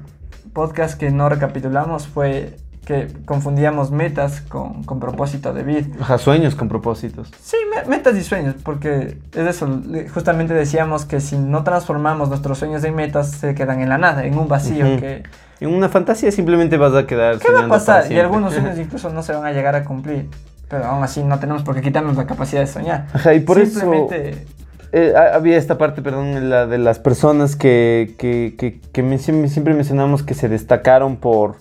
podcast 0.53 0.99
que 0.99 1.11
no 1.11 1.29
recapitulamos 1.29 2.07
fue 2.07 2.57
que 2.85 3.07
confundíamos 3.27 3.91
metas 3.93 4.41
con, 4.41 4.83
con 4.83 4.99
propósito 4.99 5.53
de 5.55 5.63
vida. 5.63 5.87
Ajá, 6.01 6.19
sueños 6.19 6.55
con 6.57 6.69
propósitos. 6.69 7.31
Sí, 7.41 7.57
me- 7.75 7.89
metas 7.89 8.17
y 8.17 8.23
sueños, 8.23 8.57
porque 8.65 9.19
es 9.35 9.47
eso, 9.47 9.81
justamente 10.13 10.53
decíamos 10.55 11.05
que 11.05 11.21
si 11.21 11.39
no 11.39 11.63
transformamos 11.63 12.29
nuestros 12.29 12.59
sueños 12.59 12.83
en 12.85 12.95
metas, 12.97 13.31
se 13.31 13.55
quedan 13.55 13.81
en 13.81 13.89
la 13.89 13.99
nada, 13.99 14.25
en 14.25 14.37
un 14.37 14.49
vacío 14.49 14.85
que... 14.99 15.23
En 15.61 15.73
una 15.73 15.89
fantasía 15.89 16.33
simplemente 16.33 16.77
vas 16.77 16.93
a 16.95 17.07
quedar 17.07 17.39
¿Qué 17.39 17.53
va 17.53 17.67
a 17.67 17.69
pasar? 17.69 18.11
Y 18.11 18.19
algunos 18.19 18.53
sueños 18.53 18.77
incluso 18.79 19.11
no 19.11 19.23
se 19.23 19.33
van 19.33 19.45
a 19.47 19.53
llegar 19.53 19.77
a 19.77 19.85
cumplir, 19.85 20.29
pero 20.69 20.87
aún 20.87 21.05
así 21.05 21.23
no 21.23 21.39
tenemos 21.39 21.63
por 21.63 21.77
qué 21.77 21.83
quitarnos 21.83 22.17
la 22.17 22.27
capacidad 22.27 22.63
de 22.63 22.67
soñar. 22.67 23.07
Ajá, 23.13 23.33
y 23.33 23.39
por 23.41 23.61
eso 23.61 23.79
Simplemente 23.79 24.45
eh, 24.91 25.13
ha- 25.17 25.37
había 25.37 25.57
esta 25.57 25.79
parte, 25.79 26.03
perdón, 26.03 26.51
la 26.51 26.67
de 26.67 26.79
las 26.79 26.99
personas 26.99 27.55
que, 27.55 28.17
que, 28.19 28.57
que, 28.59 28.81
que 28.93 29.19
siempre 29.21 29.49
siempre 29.49 29.75
mencionamos 29.75 30.25
que 30.25 30.35
se 30.35 30.49
destacaron 30.49 31.15
por, 31.17 31.59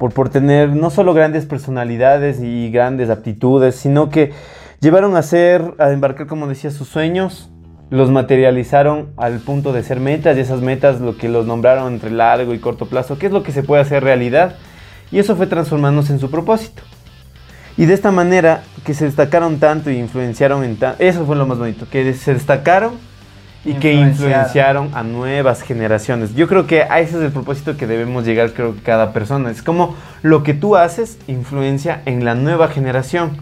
por, 0.00 0.14
por 0.14 0.30
tener 0.30 0.70
no 0.74 0.88
solo 0.88 1.12
grandes 1.12 1.44
personalidades 1.44 2.40
y 2.40 2.70
grandes 2.70 3.10
aptitudes, 3.10 3.76
sino 3.76 4.08
que 4.08 4.32
llevaron 4.80 5.14
a 5.14 5.22
ser, 5.22 5.74
a 5.78 5.90
embarcar, 5.92 6.26
como 6.26 6.48
decía, 6.48 6.70
sus 6.70 6.88
sueños, 6.88 7.50
los 7.90 8.10
materializaron 8.10 9.10
al 9.18 9.40
punto 9.40 9.74
de 9.74 9.82
ser 9.82 10.00
metas 10.00 10.38
y 10.38 10.40
esas 10.40 10.62
metas 10.62 11.02
lo 11.02 11.18
que 11.18 11.28
los 11.28 11.46
nombraron 11.46 11.92
entre 11.92 12.10
largo 12.10 12.54
y 12.54 12.60
corto 12.60 12.86
plazo, 12.86 13.18
qué 13.18 13.26
es 13.26 13.32
lo 13.32 13.42
que 13.42 13.52
se 13.52 13.62
puede 13.62 13.82
hacer 13.82 14.02
realidad. 14.02 14.56
Y 15.12 15.18
eso 15.18 15.36
fue 15.36 15.46
transformándose 15.46 16.14
en 16.14 16.18
su 16.18 16.30
propósito. 16.30 16.82
Y 17.76 17.84
de 17.84 17.92
esta 17.92 18.10
manera 18.10 18.62
que 18.86 18.94
se 18.94 19.04
destacaron 19.04 19.58
tanto 19.58 19.90
y 19.90 19.98
influenciaron 19.98 20.64
en 20.64 20.76
tanto, 20.76 21.02
eso 21.02 21.26
fue 21.26 21.36
lo 21.36 21.46
más 21.46 21.58
bonito, 21.58 21.86
que 21.90 22.14
se 22.14 22.32
destacaron 22.32 22.92
y 23.64 23.74
que 23.74 23.92
Influenciaron. 23.92 24.90
a 24.94 25.02
nuevas 25.02 25.62
generaciones. 25.62 26.34
Yo 26.34 26.48
creo 26.48 26.66
que 26.66 26.82
a 26.82 27.00
ese 27.00 27.18
es 27.18 27.22
el 27.24 27.30
propósito 27.32 27.76
que 27.76 27.86
debemos 27.86 28.24
llegar, 28.24 28.52
creo 28.52 28.74
que 28.74 28.80
cada 28.82 29.12
persona. 29.12 29.50
Es 29.50 29.62
como 29.62 29.96
lo 30.22 30.42
que 30.42 30.54
tú 30.54 30.76
haces 30.76 31.18
influencia 31.26 32.00
en 32.06 32.24
la 32.24 32.34
nueva 32.34 32.68
generación. 32.68 33.36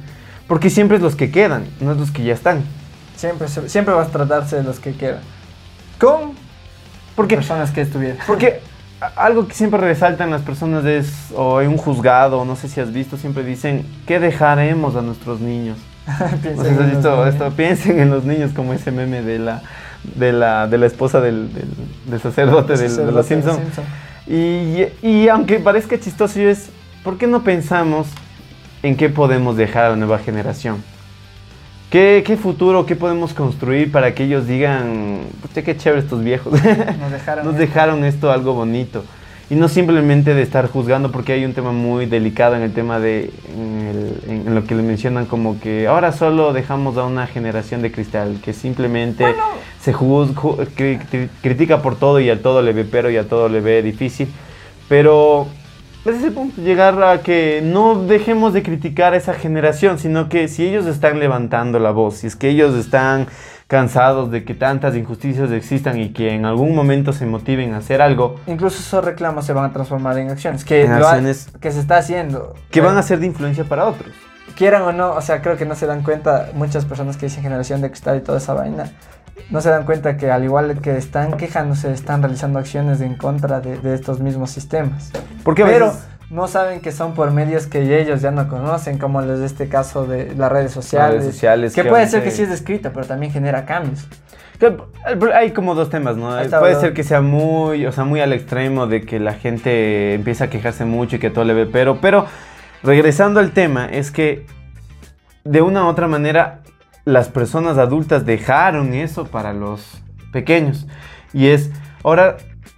Porque 0.48 0.70
siempre 0.70 0.96
es 0.96 1.02
los 1.02 1.14
que 1.14 1.30
quedan, 1.30 1.64
no 1.80 1.92
es 1.92 1.98
los 1.98 2.10
que 2.10 2.25
ya 2.25 2.32
están. 2.34 2.62
siempre, 3.16 3.48
siempre 3.48 3.94
va 3.94 4.02
a 4.02 4.06
tratarse 4.06 4.56
de 4.56 4.62
los 4.64 4.80
que 4.80 4.92
quedan. 4.94 5.20
Con 6.00 6.32
Porque, 7.14 7.37
personas 7.37 7.70
que 7.70 7.82
estuvieron. 7.82 8.18
porque 8.26 8.60
algo 9.16 9.46
que 9.46 9.54
siempre 9.54 9.78
resaltan 9.80 10.30
las 10.30 10.42
personas 10.42 10.84
es, 10.84 11.12
o 11.37 11.60
en 11.60 11.68
un 11.68 11.76
juzgado, 11.76 12.44
no 12.44 12.56
sé 12.56 12.68
si 12.68 12.80
has 12.80 12.92
visto, 12.92 13.16
siempre 13.16 13.44
dicen, 13.44 13.84
¿qué 14.06 14.18
dejaremos 14.18 14.96
a 14.96 15.02
nuestros 15.02 15.40
niños? 15.40 15.76
Piensen 16.42 16.64
si 16.64 16.70
has 16.72 16.80
en 16.80 16.90
visto 16.92 17.10
niños. 17.16 17.34
esto, 17.34 17.50
piensen 17.52 18.00
en 18.00 18.10
los 18.10 18.25
niños 18.25 18.52
como 18.54 18.72
ese 18.72 18.90
meme 18.90 19.20
de 19.22 19.38
la, 19.38 19.62
de 20.02 20.32
la, 20.32 20.66
de 20.66 20.78
la 20.78 20.86
esposa 20.86 21.20
del, 21.20 21.52
del- 21.52 21.68
del 22.10 22.20
sacerdote, 22.20 22.76
del- 22.76 22.96
de 22.96 23.12
los 23.12 23.26
Simpsons. 23.26 23.58
Simpson. 23.58 23.84
Y, 24.26 24.84
y 25.02 25.28
aunque 25.28 25.58
parezca 25.58 25.98
chistoso, 25.98 26.40
es, 26.40 26.70
¿por 27.02 27.16
qué 27.18 27.26
no 27.26 27.42
pensamos 27.42 28.06
en 28.82 28.96
qué 28.96 29.08
podemos 29.08 29.56
dejar 29.56 29.84
a 29.86 29.90
la 29.90 29.96
nueva 29.96 30.18
generación? 30.18 30.82
¿Qué, 31.90 32.22
qué 32.26 32.36
futuro, 32.36 32.84
qué 32.84 32.96
podemos 32.96 33.32
construir 33.32 33.90
para 33.90 34.14
que 34.14 34.24
ellos 34.24 34.46
digan, 34.46 35.20
pucha, 35.40 35.62
qué 35.62 35.74
chévere 35.74 36.02
estos 36.02 36.22
viejos? 36.22 36.52
Nos 36.52 36.62
dejaron. 37.12 37.44
Nos 37.46 37.56
dejaron 37.56 38.04
esto 38.04 38.30
algo 38.30 38.52
bonito. 38.52 39.04
Y 39.50 39.54
no 39.54 39.68
simplemente 39.68 40.34
de 40.34 40.42
estar 40.42 40.68
juzgando, 40.70 41.10
porque 41.10 41.32
hay 41.32 41.44
un 41.46 41.54
tema 41.54 41.72
muy 41.72 42.04
delicado 42.04 42.54
en 42.54 42.60
el 42.62 42.74
tema 42.74 43.00
de, 43.00 43.30
en, 43.56 43.78
el- 43.86 44.30
en- 44.30 44.48
en 44.48 44.54
lo 44.54 44.64
que 44.64 44.74
le 44.74 44.82
mencionan 44.82 45.24
como 45.24 45.58
que 45.58 45.86
ahora 45.86 46.12
solo 46.12 46.52
dejamos 46.52 46.98
a 46.98 47.04
una 47.04 47.26
generación 47.26 47.80
de 47.80 47.90
cristal, 47.90 48.40
que 48.44 48.52
simplemente 48.52 49.24
Bueno. 49.24 49.42
se 49.80 49.94
juz- 49.94 50.34
ju- 50.34 50.58
cri- 50.76 51.00
cri- 51.10 51.28
critica 51.40 51.80
por 51.80 51.96
todo 51.96 52.20
y 52.20 52.28
a 52.28 52.42
todo 52.42 52.60
le 52.60 52.74
ve 52.74 52.84
pero 52.84 53.10
y 53.10 53.16
a 53.16 53.26
todo 53.26 53.48
le 53.48 53.60
ve 53.62 53.80
difícil. 53.82 54.28
Pero 54.86 55.46
ese 56.04 56.18
es 56.18 56.24
el 56.24 56.32
punto, 56.32 56.60
llegar 56.60 57.02
a 57.02 57.22
que 57.22 57.60
no 57.64 58.02
dejemos 58.04 58.52
de 58.52 58.62
criticar 58.62 59.14
a 59.14 59.16
esa 59.16 59.32
generación, 59.32 59.98
sino 59.98 60.28
que 60.28 60.48
si 60.48 60.66
ellos 60.66 60.84
están 60.86 61.18
levantando 61.20 61.78
la 61.78 61.90
voz, 61.90 62.16
si 62.16 62.26
es 62.26 62.36
que 62.36 62.50
ellos 62.50 62.74
están 62.74 63.26
cansados 63.68 64.30
de 64.30 64.44
que 64.44 64.54
tantas 64.54 64.96
injusticias 64.96 65.50
existan 65.52 66.00
y 66.00 66.08
que 66.14 66.34
en 66.34 66.46
algún 66.46 66.75
momento 66.75 67.12
se 67.12 67.26
motiven 67.26 67.75
a 67.75 67.76
hacer 67.78 68.00
algo, 68.02 68.37
Incluso 68.46 68.80
esos 68.80 69.04
reclamos 69.04 69.44
se 69.44 69.52
van 69.52 69.66
a 69.66 69.72
transformar 69.72 70.18
en 70.18 70.30
acciones. 70.30 70.64
Que, 70.64 70.84
En 70.87 70.98
lo 70.98 71.06
ha- 71.06 71.10
acciones. 71.12 71.48
que 71.60 71.70
se 71.70 71.78
está 71.80 71.98
haciendo. 71.98 72.54
que 72.70 72.80
van 72.80 72.96
Eh, 72.96 73.00
a 73.00 73.02
ser 73.02 73.20
de 73.20 73.26
influencia 73.26 73.64
para 73.64 73.87
otros. 73.87 74.10
Quieran 74.56 74.82
o 74.82 74.92
no, 74.92 75.12
o 75.12 75.20
sea, 75.20 75.42
creo 75.42 75.56
que 75.58 75.66
no 75.66 75.75
se 75.75 75.87
dan 75.87 76.02
cuenta, 76.02 76.48
muchas 76.54 76.84
personas 76.87 77.16
que 77.18 77.26
dicen 77.26 77.42
generación 77.42 77.80
de 77.82 77.90
cristal 77.90 78.16
y 78.16 78.20
toda 78.22 78.38
esa 78.38 78.54
vaina, 78.54 78.90
no 79.50 79.60
se 79.60 79.68
dan 79.68 79.84
cuenta 79.84 80.16
que 80.16 80.30
al 80.30 80.42
igual 80.44 80.80
que 80.80 80.96
están 80.96 81.34
quejándose, 81.37 81.92
están 81.92 82.22
realizando 82.22 82.58
acciones 82.58 83.00
en 83.02 83.16
contra 83.16 83.60
de, 83.60 83.78
de 83.78 83.94
estos 83.94 84.18
mismos 84.20 84.50
sistemas. 84.50 85.12
Porque 85.44 85.64
Pero 85.64 85.87
veces- 85.88 86.08
no 86.30 86.47
saben 86.47 86.80
que 86.80 86.92
son 86.92 87.14
por 87.14 87.30
medios 87.30 87.66
que 87.66 88.00
ellos 88.00 88.20
ya 88.20 88.30
no 88.30 88.49
conocen, 88.49 88.99
como 88.99 89.23
los 89.23 89.40
de 89.40 89.47
este 89.47 89.68
caso 89.68 90.06
de 90.06 90.35
las 90.35 90.52
redes 90.52 90.73
sociales. 90.73 91.23
redes 91.23 91.35
sociales, 91.35 91.75
que 91.75 91.82
que 91.82 91.88
puede 91.88 92.06
ser 92.06 92.23
que 92.23 92.30
sí 92.30 92.42
es 92.42 92.50
descrito, 92.50 92.90
pero 92.92 93.06
también 93.06 93.32
genera 93.32 93.64
cambios. 93.64 94.06
Que 94.58 94.76
Hay 95.35 95.52
como 95.52 95.75
dos 95.75 95.88
temas, 95.88 96.16
¿no? 96.16 96.32
Ahí 96.32 96.47
está, 96.47 96.58
Puede 96.58 96.73
¿verdad? 96.73 96.88
ser 96.88 96.94
que 96.94 97.04
sea 97.04 97.20
muy, 97.20 97.87
o 97.87 97.92
sea, 97.92 98.04
muy 98.04 98.20
al 98.20 98.32
extremo 98.32 98.87
de 98.87 99.02
que 99.02 99.20
la 99.20 99.35
gente 99.35 100.14
empieza 100.14 100.44
a 100.44 100.50
quejarse 100.50 100.85
mucho 100.85 101.16
y 101.16 101.18
que 101.18 101.30
todo 101.30 101.44
le 101.44 101.54
ve 101.54 101.66
pero, 101.66 102.00
pero 102.00 102.26
regresando 102.82 103.40
al 103.40 103.52
tema, 103.52 103.87
es 103.87 104.11
que 104.11 104.47
de 105.44 105.62
una 105.62 105.85
u 105.85 105.87
otra 105.87 106.08
manera 106.08 106.61
las 107.04 107.28
personas 107.28 107.78
adultas 107.78 108.26
dejaron 108.26 108.92
eso 108.92 109.26
para 109.26 109.54
los 109.54 110.02
pequeños. 110.32 110.87
Y 111.32 111.49
es 111.49 111.70
ahora 112.02 112.37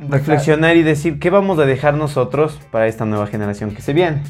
reflexionar 0.09 0.77
y 0.77 0.83
decir, 0.83 1.19
¿qué 1.19 1.31
vamos 1.31 1.59
a 1.59 1.67
dejar 1.67 1.95
nosotros 1.95 2.59
para 2.71 2.87
esta 2.87 3.05
nueva 3.05 3.27
generación 3.27 3.71
que 3.75 3.83
se 3.83 3.93
viene? 3.93 4.23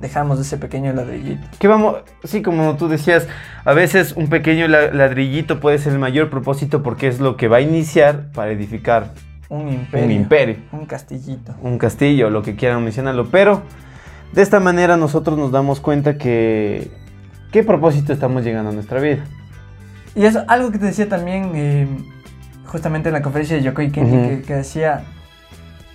Dejamos 0.00 0.40
ese 0.40 0.56
pequeño 0.56 0.92
ladrillito. 0.94 1.46
Que 1.58 1.68
vamos, 1.68 1.96
sí, 2.24 2.40
como 2.42 2.76
tú 2.76 2.88
decías, 2.88 3.28
a 3.64 3.72
veces 3.74 4.12
un 4.16 4.28
pequeño 4.28 4.66
la- 4.68 4.90
ladrillito 4.92 5.60
puede 5.60 5.78
ser 5.78 5.92
el 5.92 5.98
mayor 5.98 6.30
propósito 6.30 6.82
porque 6.82 7.06
es 7.08 7.20
lo 7.20 7.36
que 7.36 7.48
va 7.48 7.58
a 7.58 7.60
iniciar 7.60 8.30
para 8.32 8.50
edificar 8.52 9.12
Un 9.50 9.68
imperio. 9.68 10.06
un 10.06 10.12
imperio, 10.12 10.56
Un 10.72 10.86
castillito. 10.86 11.54
un 11.60 11.76
castillo, 11.76 12.30
lo 12.30 12.42
que 12.42 12.56
quieran 12.56 12.82
mencionarlo. 12.82 13.26
Pero 13.30 13.62
de 14.32 14.40
esta 14.40 14.58
manera 14.58 14.96
nosotros 14.96 15.36
nos 15.36 15.52
damos 15.52 15.80
cuenta 15.80 16.16
que 16.16 16.90
qué 17.52 17.62
propósito 17.62 18.12
estamos 18.14 18.42
llegando 18.42 18.70
a 18.70 18.72
nuestra 18.72 19.00
vida. 19.00 19.24
Y 20.14 20.24
es 20.24 20.34
algo 20.48 20.70
que 20.72 20.78
te 20.78 20.86
decía 20.86 21.08
también 21.10 21.52
eh, 21.54 21.86
justamente 22.70 23.08
en 23.08 23.14
la 23.14 23.22
conferencia 23.22 23.56
de 23.56 23.62
Yokoi 23.62 23.90
Kenji, 23.90 24.16
que, 24.28 24.42
que 24.42 24.54
decía, 24.54 25.04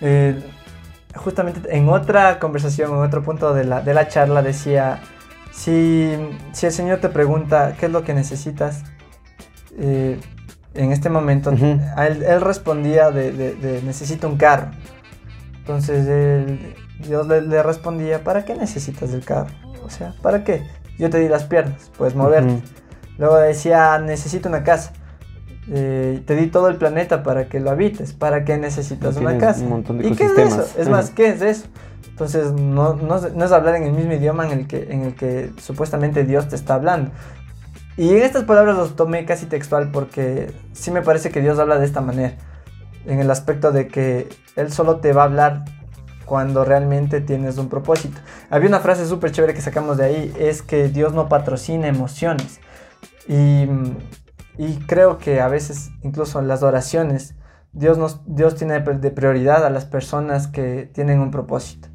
eh, 0.01 0.39
justamente 1.15 1.59
en 1.75 1.87
otra 1.89 2.37
conversación, 2.39 2.91
en 2.91 2.97
otro 2.97 3.23
punto 3.23 3.53
de 3.53 3.63
la, 3.63 3.81
de 3.81 3.93
la 3.93 4.07
charla, 4.07 4.41
decía, 4.41 4.99
si, 5.51 6.13
si 6.51 6.65
el 6.65 6.71
Señor 6.73 6.99
te 6.99 7.09
pregunta 7.09 7.75
qué 7.79 7.85
es 7.85 7.91
lo 7.91 8.03
que 8.03 8.13
necesitas 8.13 8.83
eh, 9.79 10.19
en 10.73 10.91
este 10.91 11.09
momento, 11.09 11.51
a 11.95 12.07
él, 12.07 12.23
él 12.23 12.41
respondía 12.41 13.09
de, 13.11 13.31
de- 13.31 13.55
de, 13.55 13.81
necesito 13.83 14.27
un 14.27 14.37
carro. 14.37 14.67
Entonces 15.59 16.05
él- 16.07 16.75
Dios 16.99 17.25
le, 17.27 17.41
le 17.41 17.63
respondía, 17.63 18.23
¿para 18.23 18.43
qué 18.45 18.55
necesitas 18.55 19.11
el 19.13 19.23
carro? 19.23 19.51
O 19.85 19.89
sea, 19.89 20.13
¿para 20.21 20.43
qué? 20.43 20.63
Yo 20.97 21.09
te 21.09 21.19
di 21.19 21.27
las 21.29 21.43
piernas, 21.45 21.91
puedes 21.97 22.15
moverte. 22.15 22.53
Ujú. 22.53 22.61
Luego 23.17 23.37
decía, 23.37 23.97
necesito 23.99 24.49
una 24.49 24.63
casa. 24.63 24.91
Eh, 25.71 26.21
te 26.25 26.35
di 26.35 26.47
todo 26.47 26.67
el 26.69 26.75
planeta 26.75 27.23
para 27.23 27.47
que 27.47 27.59
lo 27.59 27.71
habites. 27.71 28.13
¿Para 28.13 28.45
qué 28.45 28.57
necesitas 28.57 29.17
una 29.17 29.37
casa? 29.37 29.61
un 29.61 29.69
montón 29.69 29.97
de 29.97 30.07
¿Y 30.07 30.15
qué 30.15 30.25
es 30.25 30.37
eso? 30.37 30.67
Es 30.77 30.89
más. 30.89 31.09
¿qué 31.09 31.29
es 31.29 31.41
eso? 31.41 31.65
Entonces 32.09 32.53
no, 32.53 32.93
no, 32.95 33.19
no 33.19 33.45
es 33.45 33.51
hablar 33.51 33.75
en 33.75 33.83
el 33.83 33.91
mismo 33.91 34.13
idioma 34.13 34.45
en 34.45 34.59
el, 34.59 34.67
que, 34.67 34.87
en 34.89 35.01
el 35.01 35.15
que 35.15 35.51
supuestamente 35.57 36.23
Dios 36.23 36.47
te 36.47 36.55
está 36.55 36.75
hablando. 36.75 37.11
Y 37.97 38.09
en 38.09 38.23
estas 38.23 38.43
palabras 38.43 38.75
los 38.77 38.95
tomé 38.95 39.25
casi 39.25 39.45
textual 39.45 39.91
porque 39.91 40.51
sí 40.73 40.91
me 40.91 41.01
parece 41.01 41.29
que 41.29 41.41
Dios 41.41 41.59
habla 41.59 41.77
de 41.77 41.85
esta 41.85 42.01
manera. 42.01 42.35
En 43.05 43.19
el 43.19 43.29
aspecto 43.31 43.71
de 43.71 43.87
que 43.87 44.29
Él 44.55 44.71
solo 44.71 44.97
te 44.97 45.13
va 45.13 45.23
a 45.23 45.25
hablar 45.25 45.65
cuando 46.25 46.65
realmente 46.65 47.21
tienes 47.21 47.57
un 47.57 47.69
propósito. 47.69 48.19
Había 48.49 48.67
una 48.67 48.79
frase 48.79 49.05
súper 49.05 49.31
chévere 49.31 49.53
que 49.53 49.61
sacamos 49.61 49.97
de 49.97 50.05
ahí, 50.05 50.33
es 50.39 50.61
que 50.61 50.89
Dios 50.89 51.13
no 51.13 51.29
patrocina 51.29 51.87
emociones. 51.87 52.59
Y, 53.27 53.67
y 54.57 54.75
creo 54.85 55.17
que 55.17 55.41
a 55.41 55.47
veces, 55.47 55.89
incluso 56.03 56.39
en 56.39 56.47
las 56.47 56.63
oraciones, 56.63 57.35
Dios, 57.73 57.97
nos, 57.97 58.21
Dios 58.25 58.55
tiene 58.55 58.79
de 58.79 59.11
prioridad 59.11 59.65
a 59.65 59.69
las 59.69 59.85
personas 59.85 60.47
que 60.47 60.89
tienen 60.93 61.19
un 61.19 61.31
propósito. 61.31 61.89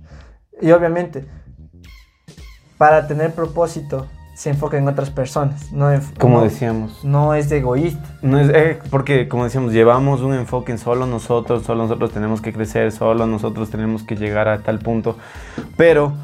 Y 0.61 0.71
obviamente, 0.73 1.26
para 2.76 3.07
tener 3.07 3.33
propósito, 3.33 4.07
se 4.35 4.50
enfoca 4.50 4.79
en 4.79 4.88
otras 4.88 5.11
personas. 5.11 5.71
No, 5.73 5.90
Como 6.19 6.38
no- 6.38 6.45
decíamos. 6.45 7.05
no 7.05 7.35
es 7.35 7.49
de 7.50 7.59
egoísta. 7.59 8.02
No 8.23 8.38
es, 8.38 8.49
eh, 8.55 8.79
porque, 8.90 9.29
como 9.29 9.45
decíamos, 9.45 9.73
llevamos 9.73 10.23
un 10.23 10.33
enfoque 10.35 10.73
en 10.73 10.79
solo 10.79 11.07
nosotros, 11.07 11.62
solo 11.64 11.83
nosotros 11.83 12.11
tenemos 12.12 12.40
que 12.40 12.52
crecer, 12.52 12.90
solo 12.93 13.26
nosotros 13.26 13.71
tenemos 13.71 14.02
que 14.02 14.17
llegar 14.17 14.49
a 14.49 14.62
tal 14.62 14.79
punto. 14.79 15.17
Pero 15.76 16.14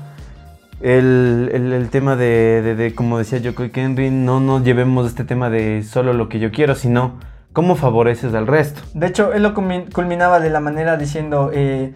el, 0.80 1.50
el- 1.52 1.72
el 1.72 1.88
tema 1.90 2.16
de, 2.16 2.62
de- 2.62 2.74
de, 2.74 2.94
como 2.94 3.18
decía 3.18 3.38
yo, 3.38 3.54
que 3.54 3.70
Henry, 3.74 4.10
no 4.10 4.40
nos 4.40 4.62
llevemos 4.64 5.06
este 5.06 5.24
tema 5.24 5.50
de 5.50 5.82
solo 5.82 6.12
lo 6.12 6.28
que 6.28 6.38
yo 6.38 6.50
quiero, 6.50 6.74
sino 6.74 7.14
cómo 7.52 7.74
favoreces 7.76 8.34
al 8.34 8.46
resto. 8.46 8.82
De 8.94 9.06
hecho, 9.06 9.32
él 9.32 9.42
lo 9.42 9.54
culmi- 9.54 9.90
culminaba 9.92 10.40
de 10.40 10.50
la 10.50 10.60
manera 10.60 10.96
diciendo, 10.96 11.50
eh, 11.54 11.94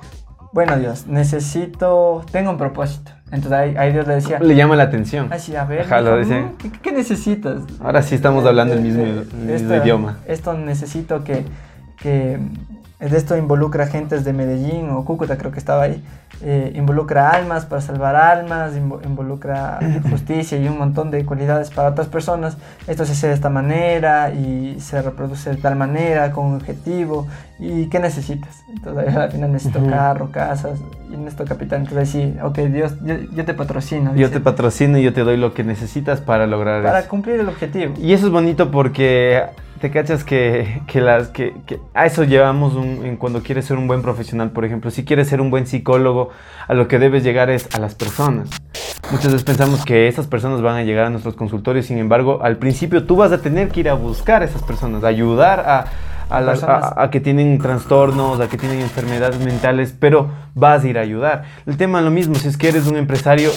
bueno 0.52 0.76
Dios, 0.78 1.06
necesito, 1.06 2.24
tengo 2.32 2.50
un 2.50 2.56
propósito. 2.58 3.12
Entonces 3.26 3.52
ahí, 3.52 3.74
ahí 3.76 3.92
Dios 3.92 4.08
le 4.08 4.14
decía, 4.14 4.40
Le 4.40 4.56
llama 4.56 4.74
la 4.74 4.84
atención. 4.84 5.28
ay 5.30 5.38
sí, 5.38 5.54
a 5.54 5.64
ver, 5.64 5.82
Ajá, 5.82 6.02
decía. 6.02 6.40
¿no? 6.40 6.58
¿qué, 6.58 6.72
qué 6.72 6.90
necesitas? 6.92 7.60
Ahora 7.80 8.02
sí 8.02 8.14
estamos 8.16 8.44
hablando 8.46 8.74
el 8.74 8.80
mismo, 8.80 9.04
el 9.04 9.14
mismo 9.34 9.50
esto- 9.52 9.76
idioma. 9.76 10.18
Esto 10.26 10.54
necesito 10.54 11.22
que, 11.22 11.44
que 12.02 12.38
esto 13.00 13.36
involucra 13.36 13.86
gentes 13.86 14.24
de 14.24 14.32
Medellín 14.32 14.90
o 14.90 15.04
Cúcuta, 15.04 15.36
creo 15.38 15.50
que 15.52 15.58
estaba 15.58 15.84
ahí. 15.84 16.02
eh, 16.42 16.72
involucra 16.74 17.30
almas 17.32 17.66
para 17.66 17.82
salvar 17.82 18.16
almas, 18.16 18.72
invo- 18.74 19.00
involucra 19.04 19.78
justicia 20.10 20.56
y 20.56 20.68
un 20.68 20.78
montón 20.78 21.10
de 21.10 21.24
cualidades 21.26 21.68
para 21.70 21.88
otras 21.90 22.06
personas. 22.08 22.56
Esto 22.86 23.04
se 23.04 23.12
hace 23.12 23.26
de 23.28 23.34
esta 23.34 23.50
manera 23.50 24.30
y 24.32 24.76
se 24.80 25.02
reproduce 25.02 25.50
de 25.50 25.56
tal 25.56 25.76
manera, 25.76 26.32
con 26.32 26.46
un 26.46 26.54
objetivo. 26.54 27.26
¿Y 27.58 27.86
qué 27.90 27.98
necesitas? 27.98 28.62
Entonces 28.74 29.14
al 29.14 29.30
final 29.30 29.52
necesito 29.52 29.80
Ujú. 29.80 29.90
carro, 29.90 30.30
casas 30.32 30.78
y 31.12 31.16
necesito 31.18 31.44
capital. 31.44 31.80
Entonces 31.80 32.08
sí, 32.08 32.34
ok, 32.42 32.58
Dios, 32.72 32.94
yo, 33.04 33.16
yo 33.34 33.44
te 33.44 33.52
patrocino. 33.52 34.12
Yo 34.12 34.28
dice, 34.28 34.30
te 34.30 34.40
patrocino 34.40 34.96
y 34.96 35.02
yo 35.02 35.12
te 35.12 35.20
doy 35.22 35.36
lo 35.36 35.52
que 35.52 35.62
necesitas 35.62 36.22
para 36.22 36.46
lograr 36.46 36.82
para 36.82 37.00
eso. 37.00 37.08
cumplir 37.10 37.38
el 37.40 37.48
objetivo. 37.50 37.92
Y 37.98 38.14
eso 38.14 38.26
es 38.28 38.32
bonito 38.32 38.70
porque 38.70 39.42
te 39.80 39.90
cachas 39.90 40.24
que, 40.24 40.82
que 40.86 41.00
las 41.00 41.28
que, 41.28 41.54
que 41.66 41.80
a 41.94 42.06
eso 42.06 42.24
llevamos 42.24 42.74
un- 42.74 43.04
en 43.04 43.16
cuando 43.16 43.42
quieres 43.42 43.64
ser 43.64 43.78
un 43.78 43.86
buen 43.86 44.02
profesional, 44.02 44.50
por 44.50 44.64
ejemplo, 44.64 44.90
si 44.90 45.04
quieres 45.04 45.28
ser 45.28 45.40
un 45.40 45.50
buen 45.50 45.66
psicólogo, 45.66 46.30
a 46.68 46.74
lo 46.74 46.86
que 46.86 46.98
debes 46.98 47.24
llegar 47.24 47.48
es 47.50 47.68
a 47.74 47.78
las 47.78 47.94
personas. 47.94 48.50
Muchas 49.10 49.32
veces 49.32 49.44
pensamos 49.44 49.84
que 49.84 50.06
esas 50.06 50.26
personas 50.26 50.60
van 50.62 50.76
a 50.76 50.82
llegar 50.82 51.06
a 51.06 51.10
nuestros 51.10 51.34
consultorios, 51.34 51.86
sin 51.86 51.98
embargo, 51.98 52.40
al 52.42 52.58
principio 52.58 53.04
tú 53.04 53.16
vas 53.16 53.32
a 53.32 53.40
tener 53.40 53.68
que 53.68 53.80
ir 53.80 53.88
a 53.88 53.94
buscar 53.94 54.42
a 54.42 54.44
esas 54.44 54.62
personas, 54.62 55.02
ayudar 55.02 55.60
a, 55.60 55.84
a, 56.30 56.40
las- 56.40 56.60
Personas. 56.60 56.92
a- 56.96 57.02
a 57.02 57.10
que 57.10 57.20
tienen 57.20 57.58
trastornos, 57.58 58.40
a 58.40 58.48
que 58.48 58.56
tienen 58.56 58.80
enfermedades 58.80 59.38
mentales, 59.40 59.94
pero 59.98 60.28
vas 60.54 60.84
a 60.84 60.88
ir 60.88 60.98
a 60.98 61.02
ayudar. 61.02 61.42
El 61.66 61.76
tema 61.76 61.98
es 61.98 62.04
lo 62.04 62.10
mismo, 62.10 62.34
si 62.36 62.48
es 62.48 62.56
que 62.56 62.68
eres 62.68 62.86
un 62.86 62.96
empresario, 62.96 63.50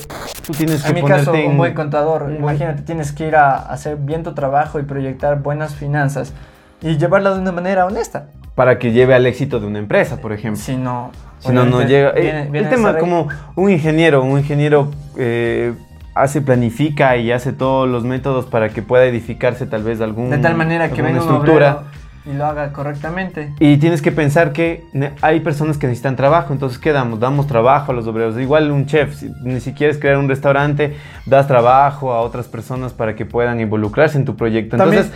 tú 0.46 0.54
tienes 0.54 0.82
que 0.84 0.90
En 0.90 0.96
mi 0.96 1.02
ponerte 1.02 1.26
caso, 1.26 1.36
en... 1.38 1.52
un 1.52 1.58
buen 1.58 1.74
contador. 1.74 2.24
un 2.24 2.28
buen- 2.30 2.40
Imagínate, 2.56 2.82
tienes 2.82 3.12
que 3.12 3.28
ir 3.28 3.36
a 3.36 3.56
hacer 3.56 3.98
bien 3.98 4.24
tu 4.24 4.34
trabajo 4.34 4.80
y 4.80 4.84
proyectar 4.84 5.42
buenas 5.42 5.76
finanzas 5.76 6.34
y 6.82 6.98
llevarla 6.98 7.34
de 7.34 7.40
una 7.40 7.52
manera 7.52 7.86
honesta. 7.86 8.26
para 8.56 8.78
que 8.78 8.92
lleve 8.92 9.16
al 9.16 9.26
éxito 9.26 9.60
de 9.60 9.66
una 9.68 9.80
empresa, 9.80 10.18
por 10.22 10.32
ejemplo. 10.34 10.62
Si 10.62 10.76
no, 10.78 11.10
Si 11.40 11.52
no, 11.52 11.66
no 11.66 11.82
llega. 11.82 12.10
Eh, 12.12 12.22
viene- 12.22 12.42
viene 12.52 12.60
el 12.68 12.70
tema 12.70 12.90
ahí. 12.92 12.98
como 13.00 13.28
un 13.56 13.70
ingeniero, 13.72 14.24
un 14.24 14.38
ingeniero 14.40 14.92
eh, 15.18 15.74
hace, 16.14 16.42
planifica 16.42 17.18
y 17.18 17.32
hace 17.32 17.52
todos 17.54 17.90
los 17.90 18.04
métodos 18.04 18.46
para 18.46 18.70
que 18.70 18.82
pueda 18.84 19.06
edificarse 19.06 19.66
tal 19.66 19.82
vez 19.84 20.00
algún, 20.02 20.30
De 20.30 20.38
tal 20.38 20.56
manera 20.56 20.90
que 20.90 21.02
venga 21.02 21.18
un 21.18 21.28
estructura. 21.30 21.78
obrero 21.78 22.03
y 22.26 22.34
lo 22.34 22.46
haga 22.46 22.72
correctamente. 22.72 23.54
Y 23.60 23.78
tienes 23.78 24.02
que 24.02 24.12
pensar 24.12 24.54
que 24.54 24.86
hay 25.22 25.42
personas 25.42 25.78
que 25.78 25.88
necesitan 25.88 26.16
trabajo, 26.16 26.54
entonces 26.54 26.80
¿qué 26.80 26.94
damos? 26.94 27.20
Damos 27.20 27.48
trabajo 27.48 27.92
a 27.92 27.96
los 27.96 28.08
obreros. 28.08 28.38
Igual 28.38 28.72
un 28.72 28.86
chef, 28.86 29.16
si 29.16 29.30
ni 29.44 29.60
si 29.60 29.74
quieres 29.74 29.98
crear 29.98 30.18
un 30.18 30.30
restaurante, 30.30 30.96
das 31.26 31.48
trabajo 31.48 32.14
a 32.14 32.22
otras 32.22 32.48
personas 32.48 32.94
para 32.94 33.16
que 33.16 33.26
puedan 33.26 33.60
involucrarse 33.60 34.18
en 34.18 34.26
tu 34.26 34.36
proyecto. 34.36 34.78
Entonces, 34.78 35.12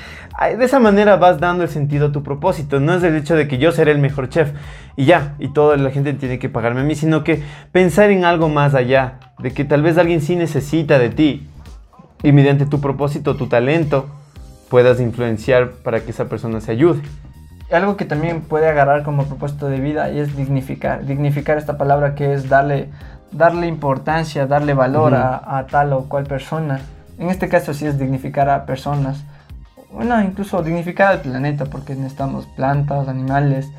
de 0.58 0.66
esa 0.66 0.80
manera 0.80 1.16
vas 1.16 1.40
dando 1.40 1.64
el 1.64 1.70
sentido 1.70 2.08
a 2.08 2.12
tu 2.12 2.24
propósito. 2.24 2.80
No 2.80 2.96
es 2.96 3.04
el 3.04 3.16
hecho 3.16 3.36
de 3.36 3.48
que 3.48 3.58
yo 3.58 3.72
seré 3.72 3.92
el 3.92 4.00
mejor 4.00 4.30
chef 4.30 4.52
y 4.98 5.06
ya, 5.06 5.36
y 5.40 5.50
toda 5.54 5.78
la 5.78 5.92
gente 5.92 6.14
tiene 6.14 6.40
que 6.40 6.50
pagarme 6.50 6.82
a 6.82 6.84
mí, 6.84 6.96
sino 6.96 7.24
que 7.24 7.42
pensar 7.72 8.10
en 8.10 8.26
algo 8.26 8.50
más 8.50 8.76
allá, 8.76 9.20
de 9.40 9.52
que 9.52 9.64
tal 9.64 9.82
vez 9.82 9.98
alguien 9.98 10.22
sí 10.22 10.36
necesita 10.36 11.00
de 11.00 11.10
ti 11.10 11.48
y 12.24 12.32
mediante 12.32 12.66
tu 12.66 12.82
propósito, 12.82 13.36
tu 13.36 13.48
talento, 13.48 14.10
puedas 14.70 15.00
influenciar 15.00 15.72
para 15.84 16.02
que 16.02 16.12
esa 16.12 16.26
persona 16.26 16.62
se 16.62 16.72
ayude. 16.72 17.02
Algo 17.72 17.98
que 17.98 18.06
también 18.06 18.42
puede 18.42 18.68
agarrar 18.68 19.04
como 19.04 19.26
propósito 19.26 19.68
de 19.68 19.80
vida 19.80 20.10
y 20.12 20.20
es 20.20 20.36
dignificar. 20.38 21.06
Dignificar 21.06 21.58
esta 21.58 21.78
palabra 21.78 22.16
que 22.16 22.34
es 22.34 22.48
darle, 22.48 22.90
darle 23.32 23.68
importancia, 23.68 24.48
darle 24.48 24.74
valor 24.74 25.14
Ujú. 25.14 25.22
a, 25.22 25.58
a 25.58 25.68
tal 25.68 25.94
o 25.94 26.04
cual 26.08 26.26
persona. 26.26 26.80
En 27.20 27.30
este 27.30 27.50
caso 27.50 27.74
sí 27.74 27.86
es 27.86 28.00
dignificar 28.00 28.50
a 28.50 28.66
personas. 28.66 29.24
Bueno, 29.92 30.22
incluso 30.22 30.62
dignificar 30.62 31.12
al 31.12 31.22
planeta 31.22 31.66
porque 31.66 31.96
necesitamos 31.96 32.46
plantas, 32.46 33.08
animales 33.08 33.70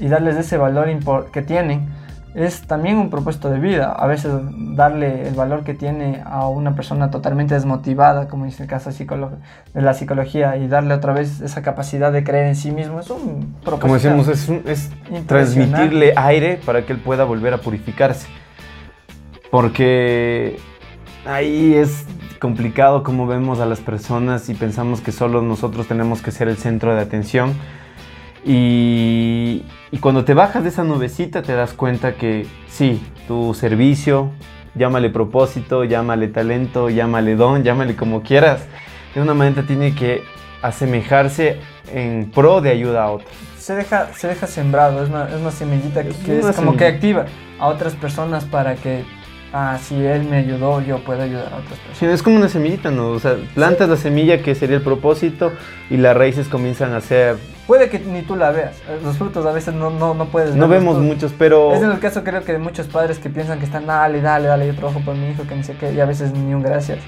y 0.00 0.08
darles 0.08 0.36
ese 0.36 0.56
valor 0.56 0.88
que 1.30 1.42
tienen. 1.42 1.88
Es 2.34 2.62
también 2.62 2.98
un 2.98 3.10
propósito 3.10 3.48
de 3.48 3.60
vida. 3.60 3.92
A 3.92 4.08
veces 4.08 4.32
darle 4.74 5.28
el 5.28 5.34
valor 5.34 5.62
que 5.62 5.72
tiene 5.72 6.20
a 6.26 6.48
una 6.48 6.74
persona 6.74 7.08
totalmente 7.10 7.54
desmotivada, 7.54 8.26
como 8.26 8.44
dice 8.44 8.64
el 8.64 8.68
caso 8.68 8.90
de 8.90 9.80
la 9.80 9.94
psicología, 9.94 10.56
y 10.56 10.66
darle 10.66 10.94
otra 10.94 11.12
vez 11.12 11.40
esa 11.40 11.62
capacidad 11.62 12.10
de 12.10 12.24
creer 12.24 12.46
en 12.48 12.56
sí 12.56 12.72
mismo, 12.72 12.98
es 12.98 13.08
un 13.10 13.54
propósito. 13.62 13.78
Como 13.78 13.94
decíamos, 13.94 14.26
es, 14.26 14.48
un- 14.48 14.62
es 14.66 14.90
transmitirle 15.26 16.12
aire 16.16 16.60
para 16.66 16.84
que 16.84 16.92
él 16.92 16.98
pueda 16.98 17.22
volver 17.22 17.54
a 17.54 17.58
purificarse. 17.58 18.26
Porque 19.50 20.56
ahí 21.24 21.74
es 21.74 22.04
complicado 22.40 23.04
como 23.04 23.26
vemos 23.28 23.60
a 23.60 23.66
las 23.66 23.78
personas 23.80 24.48
y 24.48 24.54
pensamos 24.54 25.00
que 25.00 25.12
solo 25.12 25.40
nosotros 25.42 25.86
tenemos 25.86 26.20
que 26.20 26.32
ser 26.32 26.48
el 26.48 26.56
centro 26.56 26.94
de 26.94 27.00
atención. 27.00 27.54
Y, 28.44 29.64
y 29.90 29.98
cuando 29.98 30.24
te 30.24 30.34
bajas 30.34 30.62
de 30.62 30.68
esa 30.68 30.84
nubecita 30.84 31.42
te 31.42 31.54
das 31.54 31.72
cuenta 31.72 32.14
que 32.14 32.46
sí, 32.68 33.02
tu 33.26 33.54
servicio, 33.54 34.30
llámale 34.74 35.08
propósito, 35.08 35.84
llámale 35.84 36.28
talento, 36.28 36.90
llámale 36.90 37.36
don, 37.36 37.62
llámale 37.62 37.96
como 37.96 38.22
quieras, 38.22 38.66
de 39.14 39.22
una 39.22 39.32
manera 39.34 39.62
tiene 39.66 39.94
que 39.94 40.22
asemejarse 40.62 41.58
en 41.92 42.30
pro 42.34 42.60
de 42.60 42.70
ayuda 42.70 43.04
a 43.04 43.10
otros. 43.12 43.30
se 43.58 43.74
deja, 43.74 44.12
se 44.14 44.28
deja 44.28 44.46
sembrado, 44.46 45.02
es 45.02 45.08
una, 45.08 45.28
es 45.28 45.40
una 45.40 45.50
semillita 45.50 46.02
que, 46.02 46.10
Es 46.10 46.16
que 46.16 46.40
como 46.54 46.72
que 46.72 46.84
semilla. 46.84 46.86
activa 46.88 47.24
a 47.58 47.68
otras 47.68 47.94
personas 47.94 48.44
para 48.44 48.74
que, 48.74 49.04
ah, 49.54 49.78
si 49.80 50.04
él 50.04 50.24
me 50.24 50.38
ayudó, 50.38 50.80
yo 50.82 50.98
puedo 50.98 51.22
ayudar 51.22 51.44
a 51.44 51.56
otras 51.56 51.78
personas. 51.78 51.98
Sí, 51.98 52.06
es 52.06 52.22
como 52.22 52.36
una 52.36 52.48
semillita, 52.48 52.90
¿no? 52.90 53.10
O 53.10 53.20
sea, 53.20 53.36
plantas 53.54 53.88
la 53.88 53.96
semilla 53.96 54.42
que 54.42 54.54
sería 54.54 54.76
el 54.76 54.82
propósito 54.82 55.52
y 55.88 55.96
las 55.96 56.16
raíces 56.16 56.48
comienzan 56.48 56.92
a 56.92 57.00
ser... 57.00 57.36
Puede 57.66 57.88
que 57.88 58.00
ni 58.00 58.22
tú 58.22 58.36
la 58.36 58.50
veas, 58.50 58.82
los 59.02 59.16
frutos 59.16 59.46
a 59.46 59.52
veces 59.52 59.72
no, 59.72 59.88
no, 59.88 60.12
no 60.12 60.26
puedes 60.26 60.54
No 60.54 60.68
vemos 60.68 60.98
muchos, 60.98 61.32
pero... 61.38 61.72
Es 61.72 61.82
en 61.82 61.92
el 61.92 62.00
caso 62.00 62.24
creo 62.24 62.42
que 62.42 62.52
de 62.52 62.58
muchos 62.58 62.88
padres 62.88 63.18
que 63.18 63.30
piensan 63.30 63.58
que 63.60 63.64
están, 63.64 63.86
dale, 63.86 64.20
dale, 64.20 64.48
dale, 64.48 64.66
yo 64.66 64.74
trabajo 64.74 65.00
por 65.00 65.14
mi 65.14 65.30
hijo, 65.30 65.46
que 65.46 65.54
ni 65.54 65.62
sé 65.62 65.74
qué, 65.76 65.92
y 65.92 66.00
a 66.00 66.04
veces 66.04 66.32
ni 66.32 66.52
un 66.52 66.62
gracias. 66.62 66.98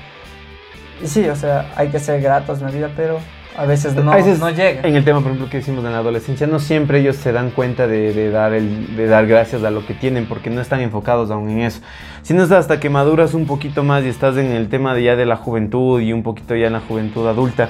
Y 1.02 1.08
sí, 1.08 1.28
o 1.28 1.36
sea, 1.36 1.72
hay 1.76 1.88
que 1.88 1.98
ser 1.98 2.22
gratos 2.22 2.60
en 2.60 2.66
la 2.66 2.70
vida, 2.70 2.90
pero 2.96 3.18
a 3.58 3.64
veces 3.66 3.94
no, 3.94 4.12
A 4.12 4.16
veces, 4.16 4.38
no 4.38 4.50
llega. 4.50 4.80
En 4.86 4.96
el 4.96 5.04
tema, 5.04 5.20
por 5.20 5.28
ejemplo, 5.32 5.48
que 5.50 5.58
decimos 5.58 5.84
en 5.84 5.92
la 5.92 5.98
adolescencia, 5.98 6.46
no 6.46 6.58
siempre 6.58 7.00
ellos 7.00 7.16
se 7.16 7.32
dan 7.32 7.50
cuenta 7.50 7.86
de, 7.86 8.12
de 8.12 8.30
dar 8.30 8.52
el, 8.52 8.96
de 8.96 9.06
dar 9.06 9.26
gracias 9.26 9.62
a 9.64 9.70
lo 9.70 9.86
que 9.86 9.94
tienen, 9.94 10.26
porque 10.26 10.50
no 10.50 10.60
están 10.60 10.80
enfocados 10.80 11.30
aún 11.30 11.50
en 11.50 11.60
eso. 11.60 11.80
Sino 12.22 12.42
es 12.42 12.50
hasta 12.52 12.80
que 12.80 12.90
maduras 12.90 13.34
un 13.34 13.46
poquito 13.46 13.82
más 13.82 14.04
y 14.04 14.08
estás 14.08 14.36
en 14.36 14.46
el 14.52 14.68
tema 14.68 14.94
de 14.94 15.02
ya 15.04 15.16
de 15.16 15.26
la 15.26 15.36
juventud 15.36 16.00
y 16.00 16.12
un 16.12 16.22
poquito 16.22 16.54
ya 16.54 16.66
en 16.66 16.72
la 16.74 16.80
juventud 16.80 17.26
adulta, 17.26 17.68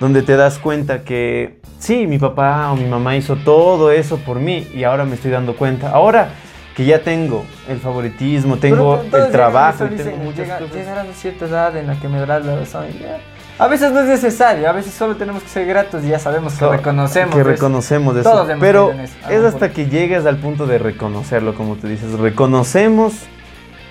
donde 0.00 0.22
te 0.22 0.36
das 0.36 0.58
cuenta 0.58 1.02
que 1.02 1.58
sí, 1.78 2.06
mi 2.06 2.18
papá 2.18 2.70
o 2.72 2.76
mi 2.76 2.86
mamá 2.86 3.16
hizo 3.16 3.36
todo 3.36 3.90
eso 3.92 4.18
por 4.18 4.40
mí 4.40 4.66
y 4.74 4.84
ahora 4.84 5.04
me 5.04 5.14
estoy 5.14 5.30
dando 5.30 5.54
cuenta. 5.56 5.90
Ahora 5.90 6.28
que 6.76 6.84
ya 6.84 6.98
tengo 7.00 7.44
el 7.68 7.78
favoritismo, 7.78 8.56
tengo 8.56 9.00
el 9.00 9.30
trabajo, 9.30 9.84
tengo 9.86 10.16
muchas 10.16 10.46
llega- 10.46 10.58
cosas. 10.58 10.74
llegar 10.74 10.98
a 10.98 11.04
cierta 11.14 11.44
edad 11.46 11.76
en 11.76 11.86
la 11.86 11.94
que 12.00 12.08
me 12.08 12.18
darás 12.18 12.44
la 12.44 12.56
razón. 12.56 12.86
y 12.92 12.98
ya. 12.98 13.20
A 13.58 13.68
veces 13.68 13.92
no 13.92 14.00
es 14.00 14.06
necesario, 14.06 14.68
a 14.68 14.72
veces 14.72 14.92
solo 14.94 15.14
tenemos 15.16 15.42
que 15.44 15.48
ser 15.48 15.66
gratos 15.66 16.04
y 16.04 16.08
ya 16.08 16.18
sabemos 16.18 16.54
que 16.54 16.66
reconocemos. 16.66 17.34
que 17.34 17.40
eso. 17.40 17.48
reconocemos 17.50 18.14
Todos 18.22 18.42
eso 18.42 18.50
hemos 18.50 18.60
pero 18.60 18.90
eso, 18.90 19.12
es 19.30 19.44
hasta 19.44 19.70
que 19.70 19.86
llegues 19.86 20.26
al 20.26 20.38
punto 20.38 20.66
de 20.66 20.78
reconocerlo 20.78 21.54
como 21.54 21.76
tú 21.76 21.86
dices 21.86 22.12
reconocemos 22.18 23.12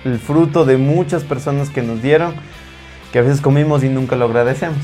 el 0.04 0.18
fruto 0.18 0.66
de 0.66 0.76
muchas 0.76 1.24
personas 1.24 1.70
que 1.70 1.80
nos 1.80 2.02
dieron, 2.02 2.34
que 3.10 3.20
a 3.20 3.22
veces 3.22 3.40
comimos 3.40 3.82
y 3.84 3.88
nunca 3.88 4.16
lo 4.16 4.26
agradecemos. 4.26 4.76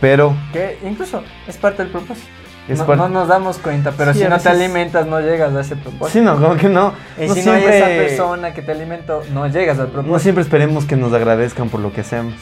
Pero 0.00 0.34
Que 0.52 0.78
incluso 0.84 1.22
es 1.46 1.56
parte 1.56 1.82
del 1.84 1.92
propósito. 1.92 2.26
No, 2.68 2.96
no 2.96 3.08
nos 3.08 3.28
damos 3.28 3.58
cuenta, 3.58 3.92
pero 3.96 4.12
Sí, 4.12 4.20
si 4.20 4.24
no 4.24 4.30
te 4.38 4.48
veces- 4.48 4.52
alimentas, 4.52 5.06
no 5.06 5.20
llegas 5.20 5.52
a 5.54 5.60
ese 5.60 5.76
propósito. 5.76 6.08
sí, 6.08 6.20
no, 6.20 6.34
como 6.40 6.56
que 6.56 6.68
no. 6.68 6.92
y 7.18 7.26
no 7.26 7.34
si 7.34 7.42
no 7.42 7.52
hay 7.52 7.60
siempre- 7.62 7.78
esa 7.78 8.08
persona 8.08 8.54
que 8.54 8.62
te 8.62 8.72
alimentó, 8.72 9.22
no 9.32 9.46
llegas 9.48 9.78
al 9.78 9.86
propósito. 9.88 10.12
No 10.12 10.18
siempre 10.20 10.42
esperemos 10.42 10.84
que 10.84 10.96
nos 10.96 11.12
agradezcan 11.12 11.68
por 11.68 11.80
lo 11.80 11.92
que 11.92 12.00
hacemos. 12.02 12.34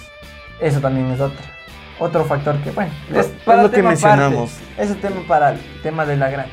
Eso 0.60 0.80
también 0.80 1.06
es 1.10 1.20
otro. 1.20 1.38
Otro 2.00 2.24
factor 2.24 2.56
que, 2.58 2.70
bueno, 2.70 2.92
Es- 3.14 3.26
para 3.44 3.58
es 3.62 3.64
lo 3.64 3.70
que 3.72 3.82
mencionamos. 3.82 4.52
aparte. 4.52 4.82
Es 4.82 4.90
un 4.90 4.96
tema 5.00 5.20
para 5.26 5.50
el 5.52 5.58
tema 5.82 6.06
de 6.06 6.16
la 6.16 6.30
gran. 6.30 6.46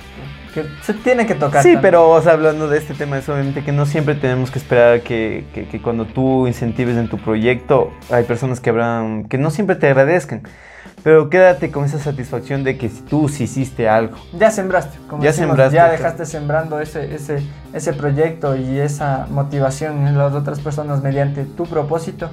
Que 0.54 0.66
se 0.82 0.94
tiene 0.94 1.26
que 1.28 1.36
tocar. 1.36 1.62
Sí, 1.62 1.74
también. 1.74 1.82
pero 1.82 2.10
o 2.10 2.22
sea, 2.22 2.32
hablando 2.34 2.68
de 2.68 2.78
este 2.78 2.94
tema, 2.94 3.18
es 3.18 3.28
obviamente 3.30 3.64
que 3.64 3.72
no 3.72 3.86
siempre 3.86 4.16
tenemos 4.16 4.50
que 4.52 4.58
esperar 4.60 5.02
que, 5.02 5.46
que- 5.54 5.68
que 5.68 5.82
cuando 5.82 6.06
tú 6.06 6.48
incentives 6.48 6.96
en 6.98 7.10
tu 7.10 7.18
proyecto, 7.18 7.92
hay 8.10 8.24
personas 8.24 8.60
que 8.60 8.70
habrán, 8.72 9.26
que 9.26 9.38
no 9.38 9.52
siempre 9.52 9.76
te 9.76 9.88
agradezcan. 9.88 10.42
Pero 11.04 11.30
quédate 11.30 11.70
con 11.72 11.86
esa 11.86 12.00
satisfacción 12.00 12.64
de 12.64 12.78
que 12.80 12.90
tú 12.90 13.30
sí 13.30 13.44
hiciste 13.44 13.88
algo. 13.88 14.18
Ya 14.34 14.50
sembraste, 14.50 14.98
como 15.08 15.22
Ya 15.22 15.30
decimos, 15.30 15.50
sembraste, 15.50 15.76
ya 15.76 15.82
claro. 15.84 15.98
dejaste 15.98 16.26
sembrando 16.26 16.80
ese, 16.80 17.14
ese, 17.14 17.44
ese 17.74 17.94
proyecto 17.94 18.56
y 18.56 18.80
esa 18.80 19.28
motivación 19.30 20.08
en 20.08 20.18
las 20.18 20.34
otras 20.34 20.60
personas 20.62 21.04
mediante 21.04 21.44
tu 21.44 21.66
propósito, 21.66 22.32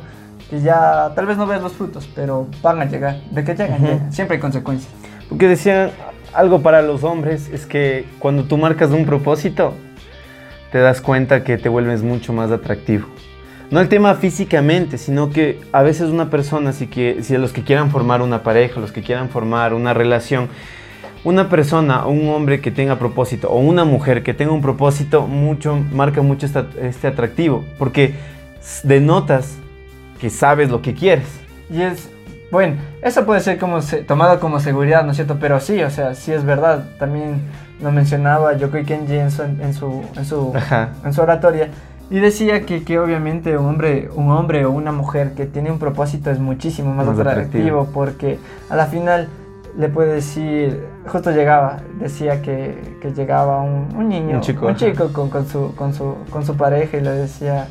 que 0.52 0.60
ya 0.60 1.12
tal 1.14 1.24
vez 1.24 1.38
no 1.38 1.46
veas 1.46 1.62
los 1.62 1.72
frutos, 1.72 2.06
pero 2.14 2.46
van 2.62 2.78
a 2.78 2.84
llegar. 2.84 3.16
De 3.30 3.42
que 3.42 3.54
llegan, 3.54 3.82
Ujú. 3.82 3.86
llegan. 3.86 4.12
Siempre 4.12 4.34
hay 4.36 4.40
consecuencias. 4.42 4.92
Porque 5.30 5.48
decían, 5.48 5.92
algo 6.34 6.60
para 6.60 6.82
los 6.82 7.04
hombres 7.04 7.48
es 7.48 7.64
que 7.64 8.04
cuando 8.18 8.44
tú 8.44 8.58
marcas 8.58 8.90
un 8.90 9.06
propósito, 9.06 9.72
te 10.70 10.76
das 10.78 11.00
cuenta 11.00 11.42
que 11.42 11.56
te 11.56 11.70
vuelves 11.70 12.02
mucho 12.02 12.34
más 12.34 12.50
atractivo. 12.50 13.06
No 13.70 13.80
el 13.80 13.88
tema 13.88 14.14
físicamente, 14.14 14.98
sino 14.98 15.30
que 15.30 15.58
a 15.72 15.80
veces 15.80 16.10
una 16.10 16.28
persona, 16.28 16.72
si, 16.74 16.86
que, 16.86 17.22
si 17.22 17.34
a 17.34 17.38
los 17.38 17.54
que 17.54 17.62
quieran 17.62 17.90
formar 17.90 18.20
una 18.20 18.42
pareja, 18.42 18.78
los 18.78 18.92
que 18.92 19.00
quieran 19.00 19.30
formar 19.30 19.72
una 19.72 19.94
relación, 19.94 20.48
una 21.24 21.48
persona 21.48 22.04
un 22.04 22.28
hombre 22.28 22.60
que 22.60 22.70
tenga 22.70 22.98
propósito 22.98 23.48
o 23.48 23.58
una 23.58 23.86
mujer 23.86 24.22
que 24.22 24.34
tenga 24.34 24.52
un 24.52 24.60
propósito, 24.60 25.26
mucho, 25.26 25.78
marca 25.92 26.20
mucho 26.20 26.44
esta- 26.44 26.66
este 26.82 27.06
atractivo, 27.06 27.64
porque 27.78 28.16
denotas 28.82 29.56
que 30.22 30.30
sabes 30.30 30.70
lo 30.70 30.80
que 30.82 30.94
quieres. 30.94 31.26
Y 31.68 31.82
es, 31.82 32.08
bueno, 32.52 32.76
eso 33.02 33.26
puede 33.26 33.40
ser 33.40 33.58
como 33.58 33.82
se- 33.82 34.04
tomado 34.04 34.38
como 34.38 34.60
seguridad, 34.60 35.02
¿no 35.04 35.10
es 35.10 35.16
cierto? 35.16 35.38
Pero 35.40 35.58
sí, 35.58 35.82
o 35.82 35.90
sea, 35.90 36.14
sí 36.14 36.30
es 36.32 36.44
verdad. 36.44 36.84
También 37.00 37.42
lo 37.82 37.90
mencionaba 37.90 38.56
Yokoi 38.56 38.84
Kenji 38.84 39.16
en 39.18 39.32
su, 39.32 39.42
en 39.42 39.74
su, 39.74 40.04
en 40.16 40.24
su, 40.24 40.54
en 41.04 41.12
su 41.12 41.20
oratoria. 41.20 41.70
Y 42.08 42.20
decía 42.20 42.64
que, 42.64 42.84
que 42.84 43.00
obviamente 43.00 43.58
un 43.58 43.66
hombre, 43.66 44.08
un 44.14 44.30
hombre 44.30 44.64
o 44.64 44.70
una 44.70 44.92
mujer 44.92 45.32
que 45.34 45.46
tiene 45.46 45.72
un 45.72 45.80
propósito 45.80 46.30
es 46.30 46.38
muchísimo 46.38 46.94
más, 46.94 47.06
Más 47.06 47.18
atractivo, 47.18 47.80
atractivo. 47.80 47.88
porque 47.92 48.38
a 48.70 48.76
la 48.76 48.86
final 48.86 49.28
le 49.76 49.88
puede 49.88 50.12
decir, 50.14 50.84
justo 51.08 51.32
llegaba, 51.32 51.78
decía 51.98 52.42
que, 52.42 52.96
que 53.00 53.12
llegaba 53.12 53.60
un, 53.62 53.88
un 53.96 54.08
niño, 54.08 54.36
Un 54.36 54.40
chico, 54.42 54.68
ajá. 54.68 54.76
chico 54.76 55.12
con, 55.12 55.30
con 55.30 55.48
su, 55.48 55.74
con, 55.74 55.92
su, 55.94 56.14
con 56.30 56.44
su 56.46 56.54
pareja 56.56 56.98
y 56.98 57.00
le 57.00 57.10
decía, 57.10 57.66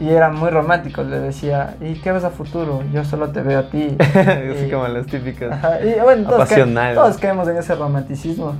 y 0.00 0.08
era 0.08 0.28
muy 0.30 0.50
romántico, 0.50 1.02
le 1.04 1.20
decía, 1.20 1.76
¿y 1.80 1.94
qué 1.94 2.10
ves 2.12 2.24
a 2.24 2.30
futuro? 2.30 2.82
Yo 2.92 3.04
solo 3.04 3.28
te 3.30 3.40
veo 3.42 3.60
a 3.60 3.70
ti. 3.70 3.96
Así 4.00 4.68
como 4.70 4.88
las 4.88 5.06
típicas. 5.06 5.52
Ajá, 5.52 5.80
y 5.84 6.00
bueno, 6.00 6.28
todos, 6.28 6.48
ca- 6.48 6.94
todos 6.94 7.16
caemos 7.18 7.46
en 7.48 7.56
ese 7.58 7.74
romanticismo, 7.76 8.54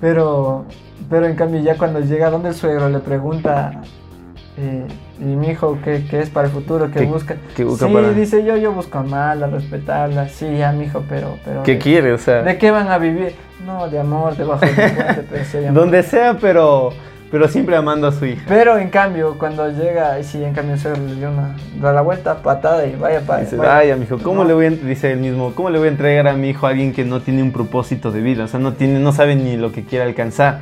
pero, 0.00 0.64
pero 1.08 1.26
en 1.26 1.36
cambio 1.36 1.60
ya 1.62 1.76
cuando 1.78 2.00
llega 2.00 2.30
donde 2.30 2.50
el 2.50 2.54
suegro 2.54 2.88
le 2.90 2.98
pregunta, 2.98 3.80
eh, 4.58 4.86
¿y 5.20 5.24
mi 5.24 5.48
hijo 5.48 5.78
qué, 5.82 6.04
qué 6.08 6.20
es 6.20 6.28
para 6.30 6.48
el 6.48 6.52
futuro? 6.52 6.90
¿Qué, 6.90 7.00
¿Qué- 7.00 7.06
busca? 7.06 7.36
qué 7.56 7.64
busca 7.64 7.86
sí, 7.86 7.92
para- 7.94 8.10
dice 8.10 8.44
yo, 8.44 8.56
yo 8.56 8.72
busco 8.72 8.98
amarla, 8.98 9.46
respetarla, 9.46 10.28
sí, 10.28 10.58
ya 10.58 10.72
mi 10.72 10.84
hijo, 10.84 11.02
pero... 11.08 11.38
pero 11.44 11.62
¿Qué 11.62 11.72
de- 11.72 11.78
quiere? 11.78 12.12
O 12.12 12.18
sea, 12.18 12.42
¿De 12.42 12.58
qué 12.58 12.70
van 12.70 12.88
a 12.88 12.98
vivir? 12.98 13.34
No, 13.64 13.88
de 13.88 13.98
amor, 13.98 14.36
debajo 14.36 14.60
del 14.66 14.74
puente, 14.74 15.24
pero 15.52 15.72
donde 15.72 16.02
sea, 16.02 16.36
pero, 16.38 16.90
pero 17.34 17.48
siempre 17.48 17.74
amando 17.74 18.06
a 18.06 18.12
su 18.12 18.26
hija. 18.26 18.44
Pero 18.46 18.78
en 18.78 18.90
cambio, 18.90 19.36
cuando 19.36 19.68
llega, 19.68 20.22
sí, 20.22 20.44
en 20.44 20.54
cambio 20.54 20.78
suegro 20.78 21.04
le 21.04 21.16
dio 21.16 21.32
una, 21.32 21.56
da 21.80 21.92
la 21.92 22.00
vuelta, 22.00 22.36
patada 22.36 22.86
y 22.86 22.94
vaya 22.94 23.22
para... 23.22 23.40
Dice, 23.40 23.58
ay, 23.60 23.90
amigo, 23.90 24.18
¿cómo 24.22 24.44
le 24.44 24.54
voy 24.54 24.66
a, 24.66 24.70
dice 24.70 25.10
él 25.10 25.18
mismo, 25.18 25.52
¿cómo 25.52 25.68
le 25.68 25.80
voy 25.80 25.88
a 25.88 25.90
entregar 25.90 26.28
a 26.28 26.34
mi 26.34 26.50
hijo 26.50 26.68
a 26.68 26.70
alguien 26.70 26.92
que 26.92 27.04
no 27.04 27.22
tiene 27.22 27.42
un 27.42 27.50
propósito 27.50 28.12
de 28.12 28.20
vida? 28.20 28.44
O 28.44 28.46
sea, 28.46 28.60
no 28.60 28.74
tiene, 28.74 29.00
no 29.00 29.10
sabe 29.10 29.34
ni 29.34 29.56
lo 29.56 29.72
que 29.72 29.82
quiere 29.82 30.04
alcanzar. 30.04 30.60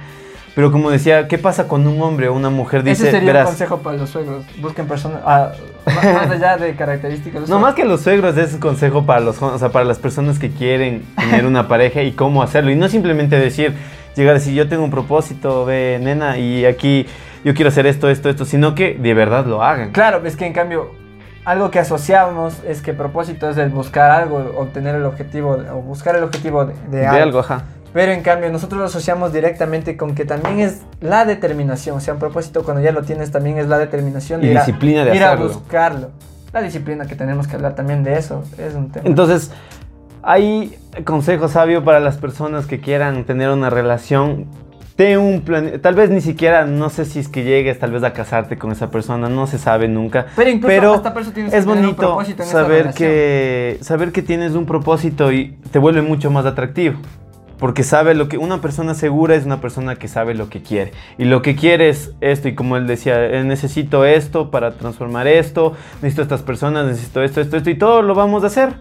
Pero 0.54 0.72
como 0.72 0.90
decía, 0.90 1.28
¿qué 1.28 1.36
pasa 1.36 1.68
cuando 1.68 1.90
un 1.90 2.00
hombre 2.00 2.28
o 2.28 2.32
una 2.32 2.48
mujer 2.48 2.82
dice, 2.82 3.02
Ese 3.02 3.10
sería 3.10 3.20
un 3.20 3.26
verás, 3.26 3.48
consejo 3.48 3.78
para 3.80 3.98
los 3.98 4.08
suegros. 4.08 4.46
Busquen 4.58 4.86
personas. 4.86 5.20
ah, 5.26 5.52
más 5.84 6.30
allá 6.30 6.56
de 6.56 6.74
características. 6.74 7.50
no 7.50 7.58
más 7.58 7.74
que 7.74 7.84
los 7.84 8.00
suegros, 8.00 8.34
es 8.38 8.56
consejo 8.56 9.04
para 9.04 9.20
los, 9.20 9.42
o 9.42 9.58
sea, 9.58 9.68
para 9.68 9.84
las 9.84 9.98
personas 9.98 10.38
que 10.38 10.50
quieren 10.50 11.02
tener 11.16 11.44
una 11.44 11.68
pareja 11.68 12.00
y 12.00 12.12
cómo 12.12 12.42
hacerlo. 12.42 12.70
Y 12.70 12.76
no 12.76 12.88
simplemente 12.88 13.36
decir, 13.36 13.74
llegar 14.16 14.36
a 14.36 14.38
decir, 14.38 14.54
yo 14.54 14.68
tengo 14.68 14.84
un 14.84 14.90
propósito, 14.90 15.64
ve, 15.64 15.98
nena, 16.00 16.38
y 16.38 16.64
aquí 16.64 17.06
yo 17.44 17.54
quiero 17.54 17.68
hacer 17.68 17.86
esto, 17.86 18.08
esto, 18.08 18.28
esto, 18.28 18.44
sino 18.44 18.74
que 18.74 18.94
de 18.94 19.14
verdad 19.14 19.46
lo 19.46 19.62
hagan. 19.62 19.92
Claro, 19.92 20.20
es 20.24 20.36
que 20.36 20.46
en 20.46 20.52
cambio, 20.52 20.90
algo 21.44 21.70
que 21.70 21.78
asociamos 21.80 22.54
es 22.66 22.82
que 22.82 22.92
propósito 22.92 23.48
es 23.50 23.56
el 23.56 23.70
buscar 23.70 24.10
algo, 24.10 24.52
obtener 24.56 24.94
el 24.94 25.04
objetivo, 25.04 25.58
o 25.72 25.76
buscar 25.82 26.14
el 26.16 26.22
objetivo 26.24 26.66
de, 26.66 26.74
de 26.90 26.98
De 26.98 27.06
algo. 27.06 27.22
algo, 27.22 27.38
ajá. 27.40 27.64
Pero 27.92 28.12
en 28.12 28.22
cambio, 28.22 28.50
nosotros 28.50 28.78
lo 28.80 28.86
asociamos 28.86 29.34
directamente 29.34 29.98
con 29.98 30.14
que 30.14 30.24
también 30.24 30.60
es 30.60 30.80
la 31.02 31.26
determinación. 31.26 31.96
O 31.96 32.00
sea, 32.00 32.14
un 32.14 32.20
propósito 32.20 32.62
cuando 32.62 32.80
ya 32.82 32.90
lo 32.90 33.02
tienes 33.02 33.30
también 33.30 33.58
es 33.58 33.66
la 33.68 33.78
determinación 33.78 34.40
de 34.40 34.46
Y 34.46 34.50
ir, 34.52 34.56
a- 34.58 34.60
disciplina 34.64 35.04
de 35.04 35.14
ir 35.14 35.22
a 35.24 35.34
buscarlo. 35.34 36.08
La 36.54 36.62
disciplina 36.62 37.06
que 37.06 37.16
tenemos 37.16 37.46
que 37.48 37.56
hablar 37.56 37.74
también 37.74 38.02
de 38.02 38.16
eso 38.16 38.44
es 38.56 38.74
un 38.74 38.90
tema. 38.90 39.06
Entonces, 39.06 39.50
hay 40.22 40.78
consejo 41.04 41.48
sabio 41.48 41.84
para 41.84 42.00
las 42.00 42.16
personas 42.16 42.66
que 42.66 42.80
quieran 42.80 43.24
tener 43.24 43.50
una 43.50 43.70
relación. 43.70 44.46
Ten 44.96 45.18
un 45.18 45.40
plan, 45.40 45.80
tal 45.80 45.94
vez 45.94 46.10
ni 46.10 46.20
siquiera, 46.20 46.66
no 46.66 46.90
sé 46.90 47.06
si 47.06 47.18
es 47.18 47.28
que 47.28 47.44
llegues 47.44 47.78
tal 47.78 47.92
vez 47.92 48.02
a 48.04 48.12
casarte 48.12 48.58
con 48.58 48.72
esa 48.72 48.90
persona, 48.90 49.28
no 49.28 49.46
se 49.46 49.58
sabe 49.58 49.88
nunca. 49.88 50.26
Pero 50.36 50.50
incluso 50.50 50.68
pero 50.68 50.94
hasta 50.94 51.18
eso 51.18 51.32
tienes 51.32 51.52
que 51.52 51.58
es 51.58 51.66
un 51.66 51.74
bonito 51.74 51.96
propósito 51.96 52.42
en 52.42 52.48
saber 52.48 52.94
que 52.94 53.78
saber 53.80 54.12
que 54.12 54.22
tienes 54.22 54.52
un 54.52 54.66
propósito 54.66 55.32
y 55.32 55.56
te 55.70 55.78
vuelve 55.78 56.02
mucho 56.02 56.30
más 56.30 56.44
atractivo. 56.44 56.98
Porque 57.58 57.84
sabe 57.84 58.14
lo 58.14 58.28
que 58.28 58.38
una 58.38 58.60
persona 58.60 58.92
segura 58.92 59.36
es 59.36 59.46
una 59.46 59.60
persona 59.60 59.94
que 59.94 60.08
sabe 60.08 60.34
lo 60.34 60.48
que 60.48 60.62
quiere. 60.62 60.90
Y 61.16 61.26
lo 61.26 61.42
que 61.42 61.54
quiere 61.54 61.90
es 61.90 62.10
esto. 62.20 62.48
Y 62.48 62.56
como 62.56 62.76
él 62.76 62.88
decía, 62.88 63.24
eh, 63.24 63.44
necesito 63.44 64.04
esto 64.04 64.50
para 64.50 64.72
transformar 64.72 65.28
esto, 65.28 65.74
necesito 66.02 66.22
estas 66.22 66.42
personas, 66.42 66.86
necesito 66.86 67.22
esto, 67.22 67.40
esto, 67.40 67.56
esto. 67.56 67.70
Y 67.70 67.76
todo 67.76 68.02
lo 68.02 68.16
vamos 68.16 68.42
a 68.42 68.48
hacer. 68.48 68.74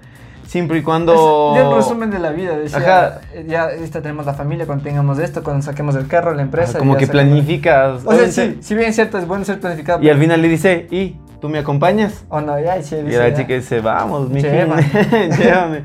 Siempre 0.51 0.79
y 0.79 0.81
cuando. 0.81 1.53
Es 1.55 1.61
el 1.63 1.73
resumen 1.73 2.11
de 2.11 2.19
la 2.19 2.31
vida. 2.31 2.57
Decía, 2.57 2.77
Ajá. 2.79 3.21
eh, 3.33 3.45
ya 3.47 3.69
esta 3.71 4.01
tenemos 4.01 4.25
la 4.25 4.33
familia, 4.33 4.65
cuando 4.65 4.83
tengamos 4.83 5.17
esto, 5.17 5.43
cuando 5.43 5.61
saquemos 5.63 5.95
el 5.95 6.07
carro, 6.07 6.33
la 6.33 6.41
empresa. 6.41 6.71
Ajá, 6.71 6.79
como 6.79 6.97
que 6.97 7.05
sacamos- 7.05 7.23
planificas. 7.29 8.01
O 8.05 8.11
sea, 8.13 8.27
sí, 8.29 8.57
si 8.61 8.75
bien 8.75 8.89
es 8.89 8.95
cierto, 8.95 9.17
es 9.17 9.25
bueno 9.25 9.45
ser 9.45 9.61
planificado. 9.61 10.03
Y 10.03 10.09
al 10.09 10.19
final 10.19 10.41
le 10.41 10.49
dice, 10.49 10.87
¿y 10.91 11.15
tú 11.39 11.47
me 11.47 11.57
acompañas? 11.59 12.25
O 12.27 12.41
no, 12.41 12.59
ya, 12.59 12.77
y 12.77 12.83
sí, 12.83 12.95
Y 12.97 13.03
dice, 13.03 13.17
la 13.19 13.29
ya. 13.29 13.35
chica 13.37 13.53
dice, 13.53 13.79
vamos, 13.79 14.29
mi 14.29 14.41
Llévame. 14.41 14.83
llévame. 15.37 15.83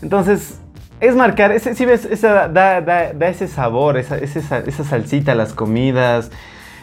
Entonces, 0.00 0.60
es 1.00 1.14
marcar, 1.14 1.52
ese, 1.52 1.74
si 1.74 1.84
ves, 1.84 2.06
esa, 2.06 2.48
da, 2.48 2.80
da- 2.80 3.12
da 3.12 3.28
ese 3.28 3.48
sabor, 3.48 3.98
esa, 3.98 4.16
ese 4.16 4.40
sa- 4.40 4.60
esa 4.66 4.82
salsita 4.82 5.32
a 5.32 5.34
las 5.34 5.52
comidas, 5.52 6.30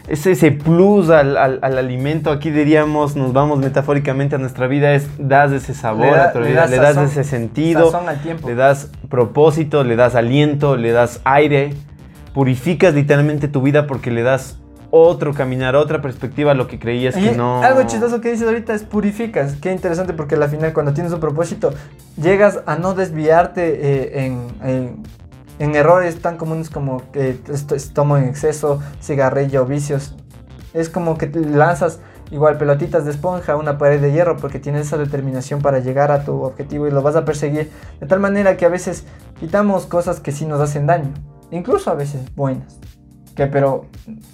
ese, 0.08 0.32
ese 0.32 0.52
plus 0.52 1.10
al, 1.10 1.38
al- 1.38 1.60
al 1.62 1.78
alimento. 1.78 2.32
Aquí 2.32 2.50
diríamos, 2.52 3.16
nos 3.16 3.32
vamos 3.34 3.60
metafóricamente 3.60 4.36
a 4.36 4.38
nuestra 4.38 4.68
vida, 4.68 4.94
es 4.94 5.08
das 5.18 5.52
ese 5.52 5.74
sabor 5.74 6.06
Le 6.08 6.12
da- 6.12 6.24
a 6.26 6.34
tu 6.34 6.40
vida, 6.40 6.62
das 6.62 6.70
le 6.72 6.78
das 6.78 6.96
sazón- 6.96 7.06
ese 7.06 7.24
sentido, 7.24 7.92
sazón 7.92 8.10
al 8.10 8.22
tiempo. 8.22 8.48
le 8.48 8.56
das 8.56 8.90
propósito, 9.10 9.84
le 9.84 9.96
das 9.96 10.16
aliento, 10.16 10.76
le 10.78 10.92
das 10.92 11.22
aire, 11.24 11.74
purificas 12.34 12.94
literalmente 12.94 13.48
tu 13.48 13.62
vida 13.62 13.88
porque 13.88 14.12
le 14.12 14.24
das 14.24 14.58
otro 14.96 15.34
caminar, 15.34 15.76
otra 15.76 16.02
perspectiva 16.02 16.52
a 16.52 16.54
lo 16.54 16.68
que 16.68 16.78
creías 16.78 17.18
Y 17.18 17.22
que 17.30 17.32
no. 17.36 17.64
Algo 17.64 17.82
chistoso 17.84 18.22
que 18.22 18.30
dices 18.30 18.46
ahorita 18.48 18.76
es 18.76 18.84
purificas. 18.84 19.56
Qué 19.56 19.72
interesante 19.72 20.14
porque 20.14 20.36
al 20.36 20.48
final 20.50 20.72
cuando 20.74 20.94
tienes 20.94 21.12
un 21.14 21.20
propósito 21.20 21.74
llegas 22.22 22.60
a 22.68 22.76
no 22.76 22.94
desviarte 22.94 23.64
eh, 23.82 24.26
en, 24.26 24.48
en- 24.64 25.04
en 25.64 25.76
errores 25.76 26.22
tan 26.22 26.38
comunes 26.38 26.70
como 26.70 27.10
que 27.12 27.40
esto 27.52 27.74
es 27.76 27.94
tomo 27.94 28.18
en 28.18 28.26
exceso, 28.26 28.82
cigarrillo, 29.02 29.66
vicios. 29.66 30.16
Es 30.74 30.90
como 30.90 31.18
que 31.18 31.28
lanzas 31.28 32.00
igual 32.32 32.58
pelotitas 32.58 33.06
de 33.06 33.12
esponja 33.12 33.54
a 33.54 33.56
una 33.56 33.78
pared 33.78 34.02
de 34.02 34.12
hierro 34.12 34.36
porque 34.38 34.60
tienes 34.60 34.88
esa 34.88 34.98
determinación 34.98 35.62
para 35.62 35.80
llegar 35.80 36.12
a 36.12 36.26
tu 36.26 36.42
objetivo 36.44 36.88
y 36.88 36.92
lo 36.92 37.02
vas 37.02 37.16
a 37.16 37.24
perseguir 37.26 37.72
de 38.02 38.08
tal 38.08 38.20
manera 38.20 38.58
que 38.58 38.66
a 38.66 38.70
veces 38.70 39.06
quitamos 39.40 39.86
cosas 39.86 40.20
que 40.20 40.32
sí 40.32 40.46
nos 40.46 40.60
hacen 40.60 40.86
daño, 40.88 41.12
incluso 41.52 41.92
a 41.92 41.94
veces 41.96 42.22
buenas. 42.36 42.78
Que, 43.36 43.48
pero 43.48 43.86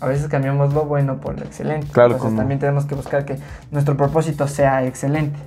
a 0.01 0.07
veces 0.07 0.27
cambiamos 0.29 0.73
lo 0.73 0.83
bueno 0.85 1.21
por 1.21 1.37
lo 1.39 1.45
excelente. 1.45 1.87
Claro, 1.91 2.13
Entonces 2.13 2.29
como- 2.29 2.37
también 2.41 2.59
tenemos 2.59 2.85
que 2.85 2.95
buscar 2.95 3.23
que 3.23 3.37
nuestro 3.71 3.95
propósito 3.95 4.47
sea 4.47 4.83
excelente. 4.85 5.39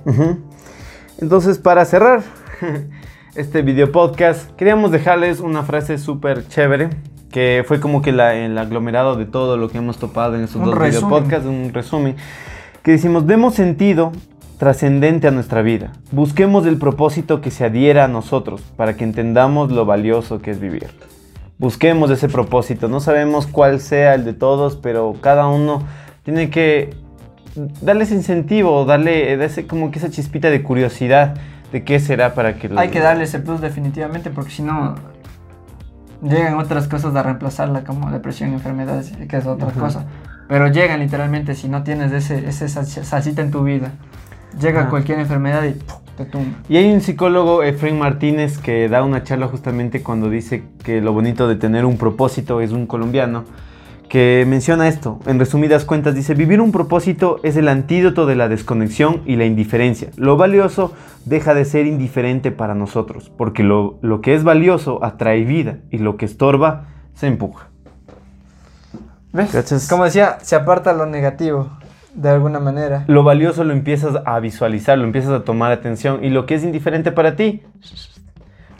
Entonces, 1.19 1.57
para 1.59 1.85
cerrar 1.85 2.21
este 3.35 3.63
video 3.63 3.91
podcast, 3.91 4.51
queríamos 4.51 4.91
dejarles 4.91 5.39
una 5.39 5.63
frase 5.63 5.97
súper 5.97 6.47
chévere, 6.47 6.89
que 7.31 7.63
fue 7.67 7.79
como 7.79 8.03
que 8.03 8.11
la, 8.11 8.35
el 8.35 8.55
aglomerado 8.57 9.15
de 9.15 9.25
todo 9.25 9.57
lo 9.57 9.69
que 9.69 9.79
hemos 9.79 9.97
topado 9.97 10.35
en 10.35 10.43
estos 10.43 10.57
Un 10.57 10.65
dos 10.65 10.75
resumen. 10.75 11.09
video 11.09 11.09
podcasts, 11.09 11.47
un 11.47 11.73
resumen, 11.73 12.15
que 12.83 12.91
decimos, 12.91 13.25
demos 13.25 13.55
sentido 13.55 14.11
trascendente 14.59 15.27
a 15.27 15.31
nuestra 15.31 15.63
vida. 15.63 15.93
Busquemos 16.11 16.67
el 16.67 16.77
propósito 16.77 17.41
que 17.41 17.49
se 17.49 17.65
adhiera 17.65 18.05
a 18.05 18.07
nosotros 18.07 18.61
para 18.77 18.95
que 18.95 19.03
entendamos 19.03 19.71
lo 19.71 19.85
valioso 19.85 20.39
que 20.39 20.51
es 20.51 20.59
vivir. 20.59 20.91
Busquemos 21.57 22.11
ese 22.11 22.29
propósito. 22.29 22.87
No 22.87 22.99
sabemos 22.99 23.47
cuál 23.47 23.79
sea 23.79 24.13
el 24.13 24.25
de 24.25 24.33
todos, 24.33 24.75
pero 24.75 25.15
cada 25.21 25.47
uno 25.47 25.81
tiene 26.23 26.51
que 26.51 26.91
darle 27.81 28.03
ese 28.03 28.13
incentivo, 28.13 28.85
darle, 28.85 29.35
darle 29.37 29.67
como 29.67 29.89
que 29.89 29.97
esa 29.97 30.11
chispita 30.11 30.49
de 30.51 30.61
curiosidad 30.61 31.35
de 31.73 31.83
qué 31.83 31.99
será 31.99 32.35
para 32.35 32.55
que... 32.55 32.69
Hay 32.77 32.89
que 32.89 32.99
darle 32.99 33.23
ese 33.23 33.39
plus 33.39 33.59
definitivamente 33.59 34.29
porque 34.29 34.51
si 34.51 34.61
no 34.61 34.93
llegan 36.21 36.53
otras 36.53 36.87
cosas 36.87 37.15
a 37.15 37.23
reemplazarla 37.23 37.83
como 37.83 38.11
depresión, 38.11 38.53
enfermedades, 38.53 39.11
que 39.27 39.35
es 39.35 39.45
otra 39.47 39.71
cosa. 39.71 40.05
Pero 40.47 40.67
llegan 40.67 40.99
literalmente 40.99 41.55
si 41.55 41.67
no 41.67 41.81
tienes 41.83 42.11
ese, 42.11 42.47
ese 42.47 42.69
salsita 42.69 43.41
en 43.41 43.49
tu 43.49 43.63
vida. 43.63 43.91
Llega 44.61 44.87
cualquier 44.87 45.17
enfermedad 45.17 45.63
y 45.63 45.73
te 46.15 46.25
tumba. 46.25 46.59
Y 46.69 46.77
hay 46.77 46.93
un 46.93 47.01
psicólogo, 47.01 47.63
Efraín 47.63 47.97
Martínez, 47.97 48.59
que 48.59 48.87
da 48.87 49.01
una 49.01 49.23
charla 49.23 49.47
justamente 49.47 50.03
cuando 50.03 50.29
dice 50.29 50.63
que 50.83 51.01
lo 51.01 51.11
bonito 51.11 51.47
de 51.47 51.55
tener 51.55 51.85
un 51.85 51.97
propósito 51.97 52.61
es 52.61 52.71
un 52.71 52.85
colombiano 52.85 53.45
que 54.13 54.45
menciona 54.47 54.87
esto. 54.87 55.19
En 55.25 55.39
resumidas 55.39 55.85
cuentas 55.85 56.13
dice, 56.13 56.35
vivir 56.35 56.61
un 56.61 56.71
propósito 56.71 57.39
es 57.41 57.57
el 57.57 57.67
antídoto 57.67 58.27
de 58.27 58.35
la 58.35 58.47
desconexión 58.47 59.23
y 59.25 59.37
la 59.37 59.45
indiferencia. 59.45 60.11
Lo 60.17 60.37
valioso 60.37 60.93
deja 61.25 61.55
de 61.55 61.65
ser 61.65 61.87
indiferente 61.87 62.51
para 62.51 62.75
nosotros, 62.75 63.31
porque 63.35 63.63
lo, 63.63 63.97
lo 64.03 64.21
que 64.21 64.35
es 64.35 64.43
valioso 64.43 65.03
atrae 65.03 65.45
vida 65.45 65.79
y 65.89 65.97
lo 65.97 66.15
que 66.15 66.25
estorba 66.25 66.85
se 67.15 67.25
empuja. 67.25 67.69
¿Ves? 69.31 69.87
Como 69.89 70.03
decía, 70.03 70.37
se 70.43 70.55
aparta 70.55 70.93
lo 70.93 71.07
negativo 71.07 71.71
de 72.13 72.29
alguna 72.29 72.59
manera. 72.59 73.05
Lo 73.07 73.23
valioso 73.23 73.63
lo 73.63 73.73
empiezas 73.73 74.21
a 74.25 74.39
visualizar, 74.39 74.95
lo 74.95 75.05
empiezas 75.05 75.31
a 75.31 75.43
tomar 75.43 75.71
atención 75.71 76.23
y 76.23 76.29
lo 76.29 76.45
que 76.45 76.53
es 76.53 76.63
indiferente 76.63 77.11
para 77.11 77.35
ti, 77.35 77.63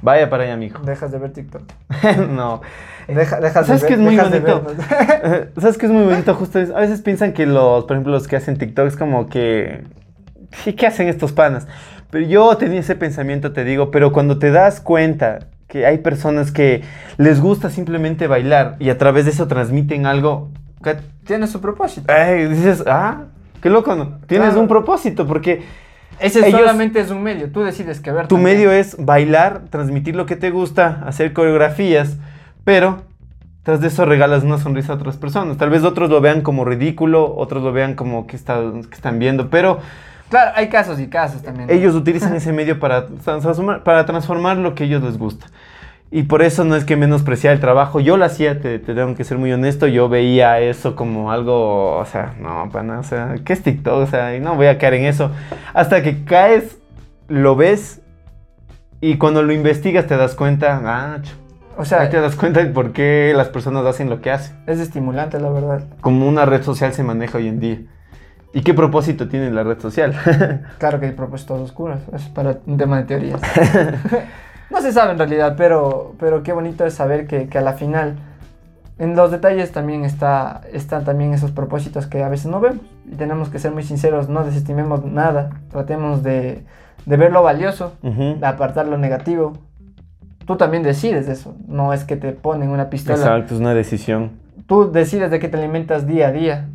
vaya 0.04 0.30
para 0.30 0.43
allá, 0.43 0.54
amigo. 0.54 0.80
Dejas 0.86 1.12
de 1.12 1.17
ver 1.17 1.34
TikTok. 1.34 1.63
no. 2.30 2.62
Deja, 3.08 3.39
dejas 3.39 3.66
¿Sabes 3.68 3.82
de 3.82 3.88
qué 3.88 3.94
es 3.96 4.00
muy 4.00 4.16
bonito? 4.18 4.63
vernos. 4.63 5.48
¿Sabes 5.58 5.78
qué 5.78 5.86
es 5.88 5.92
muy 5.92 6.04
bonito? 6.04 6.34
Justo 6.36 6.60
es- 6.60 6.70
a 6.72 6.80
veces 6.80 7.02
piensan 7.02 7.34
que 7.34 7.46
los, 7.46 7.84
por 7.86 7.94
ejemplo, 7.96 8.13
los 8.13 8.28
que 8.28 8.36
hacen 8.36 8.58
TikTok 8.58 8.88
es 8.88 8.96
como 8.98 9.28
que... 9.28 9.84
¿Qué, 10.63 10.76
qué 10.76 10.88
hacen 10.88 11.08
estos 11.08 11.32
panas? 11.34 11.68
Pero 12.12 12.26
yo 12.28 12.56
tenía 12.58 12.80
ese 12.80 12.96
pensamiento, 12.96 13.54
te 13.54 13.63
digo, 13.63 13.89
pero 13.92 14.12
cuando 14.13 14.38
te 14.39 14.52
das 14.52 14.80
cuenta 14.80 15.39
que 15.68 15.86
hay 15.88 15.98
personas 15.98 16.52
que 16.52 16.84
les 17.18 17.42
gusta 17.42 17.70
simplemente 17.72 18.28
bailar 18.28 18.76
y 18.80 18.89
a 18.89 18.98
través 19.00 19.26
de 19.26 19.32
eso 19.32 19.48
transmiten 19.48 20.06
algo, 20.06 20.50
que- 20.84 20.98
Tiene 21.26 21.48
su 21.48 21.60
propósito. 21.60 22.12
ay, 22.13 22.46
dices, 22.48 22.84
ah, 22.88 23.24
qué 23.62 23.70
loco, 23.70 23.96
¿no? 23.96 24.20
Tienes 24.28 24.50
Claro. 24.50 24.62
un 24.62 24.68
propósito 24.68 25.26
porque 25.26 25.63
Ese 26.20 26.48
ellos- 26.48 26.60
solamente 26.62 27.00
es 27.00 27.10
un 27.10 27.24
medio. 27.24 27.52
Tú 27.52 27.63
decides 27.63 28.00
qué 28.00 28.12
ver. 28.12 28.28
tu 28.28 28.36
también. 28.36 28.58
medio 28.58 28.72
es 28.72 28.96
bailar, 29.04 29.63
transmitir 29.72 30.16
lo 30.16 30.26
que 30.28 30.36
te 30.36 30.52
gusta, 30.52 31.02
hacer 31.08 31.34
coreografías, 31.34 32.18
pero 32.63 33.02
tras 33.63 33.80
de 33.82 33.88
eso 33.88 34.06
regalas 34.06 34.43
una 34.43 34.58
sonrisa 34.58 34.93
a 34.93 34.95
otras 34.95 35.17
personas. 35.17 35.58
Tal 35.58 35.69
vez 35.69 35.84
otros 35.84 36.10
lo 36.10 36.19
vean 36.21 36.41
como 36.41 36.65
ridículo, 36.65 37.34
otros 37.36 37.63
lo 37.63 37.71
vean 37.71 37.95
como 37.95 38.28
que, 38.28 38.36
está- 38.36 38.62
que 38.89 38.95
están 38.95 39.19
viendo, 39.19 39.49
pero 39.49 39.80
Claro, 40.30 40.52
hay 40.56 40.67
casos 40.67 40.99
y 40.99 41.08
casos 41.08 41.43
también. 41.43 41.67
¿no? 41.67 41.73
ellos 41.73 41.93
utilizan 41.95 42.36
ese 42.36 42.52
medio 42.52 42.80
para 42.80 43.06
transformar, 43.08 43.84
para 43.84 44.06
transformar 44.06 44.58
lo 44.58 44.73
que 44.76 44.84
a 44.84 44.86
ellos 44.88 45.04
les 45.04 45.17
gusta. 45.17 45.45
Y 46.10 46.23
por 46.23 46.41
eso 46.43 46.63
no 46.63 46.76
es 46.76 46.86
que 46.86 46.95
menospreciar 46.95 47.54
el 47.54 47.60
trabajo. 47.60 47.99
Yo 47.99 48.17
lo 48.17 48.26
hacía, 48.26 48.60
te, 48.62 48.78
te 48.80 48.93
tengo 48.93 49.15
que 49.15 49.23
ser 49.23 49.38
muy 49.39 49.52
honesto. 49.52 49.88
Yo 49.88 50.10
veía 50.10 50.60
eso 50.60 50.95
como 50.95 51.32
algo, 51.32 51.97
o 51.97 52.06
sea, 52.06 52.36
no, 52.39 52.69
pana, 52.71 52.99
o 52.99 53.04
sea, 53.04 53.36
¿qué 53.43 53.54
es 53.54 53.63
TikTok? 53.63 53.93
O 53.95 54.06
sea, 54.08 54.36
y 54.36 54.39
no 54.39 54.56
voy 54.56 54.67
a 54.67 54.78
caer 54.78 54.95
en 54.95 55.06
eso. 55.06 55.32
Hasta 55.73 56.04
que 56.04 56.23
caes, 56.23 56.78
lo 57.30 57.56
ves 57.56 58.02
y 59.02 59.17
cuando 59.17 59.41
lo 59.41 59.54
investigas 59.54 60.06
te 60.06 60.15
das 60.17 60.36
cuenta, 60.36 60.82
ah, 60.86 61.17
O 61.78 61.86
sea, 61.86 62.02
ahí 62.02 62.10
te 62.10 62.20
das 62.22 62.36
cuenta 62.36 62.60
de 62.64 62.68
por 62.70 62.92
qué 62.94 63.34
las 63.36 63.50
personas 63.50 63.86
hacen 63.86 64.10
lo 64.10 64.22
que 64.22 64.32
hacen. 64.32 64.56
es 64.68 64.80
estimulante, 64.80 65.40
la 65.40 65.50
verdad. 65.50 65.84
Como 66.02 66.28
una 66.28 66.46
red 66.46 66.62
social 66.64 66.94
se 66.94 67.04
maneja 67.04 67.38
hoy 67.38 67.48
en 67.48 67.60
día. 67.60 67.80
¿Y 68.54 68.62
qué 68.62 68.74
propósito 68.76 69.28
tiene 69.28 69.50
la 69.52 69.64
red 69.64 69.80
social? 69.80 70.14
Claro 70.78 71.00
que 71.00 71.08
hay 71.08 71.12
propósitos 71.14 71.60
oscuros. 71.60 72.00
Es 72.14 72.24
para 72.30 72.58
un 72.68 72.78
tema 72.78 72.98
de 72.98 73.04
teorías. 73.06 73.42
no 74.70 74.82
se 74.82 74.92
sabe 74.92 75.14
en 75.14 75.18
realidad, 75.18 75.56
pero, 75.58 76.14
pero 76.20 76.44
qué 76.44 76.54
bonito 76.54 76.86
es 76.86 76.94
saber 76.94 77.26
que, 77.28 77.48
que 77.48 77.58
a 77.58 77.62
la 77.62 77.74
final. 77.74 78.16
En 79.00 79.16
los 79.16 79.32
detalles 79.32 79.72
también 79.72 80.06
está, 80.06 80.62
están 80.72 81.04
también 81.04 81.34
esos 81.34 81.50
propósitos 81.52 82.06
que 82.06 82.24
a 82.24 82.30
veces 82.30 82.46
no 82.46 82.60
vemos. 82.60 82.82
Y 83.12 83.16
tenemos 83.16 83.50
que 83.50 83.58
ser 83.58 83.72
muy 83.72 83.82
sinceros, 83.84 84.30
no 84.30 84.44
desestimemos 84.44 85.04
nada. 85.04 85.50
Tratemos 85.72 86.22
de, 86.22 86.64
de 87.08 87.18
ver 87.18 87.32
lo 87.32 87.42
valioso, 87.42 87.94
Ujú. 88.04 88.36
de 88.40 88.46
apartar 88.46 88.88
lo 88.88 89.00
negativo. 89.00 89.54
Tú 90.45 90.58
también 90.58 90.84
decides 90.84 91.27
eso. 91.29 91.56
No 91.67 91.93
es 91.93 92.03
que 92.03 92.15
te 92.15 92.32
ponen 92.32 92.69
una 92.69 92.89
pistola. 92.89 93.17
Exacto, 93.17 93.53
es 93.56 93.60
una 93.60 93.73
decisión. 93.73 94.32
Tú 94.67 94.91
decides 94.91 95.32
de 95.32 95.39
qué 95.39 95.49
te 95.49 95.58
alimentas 95.58 96.06
día 96.08 96.27
a 96.27 96.32
día. 96.32 96.69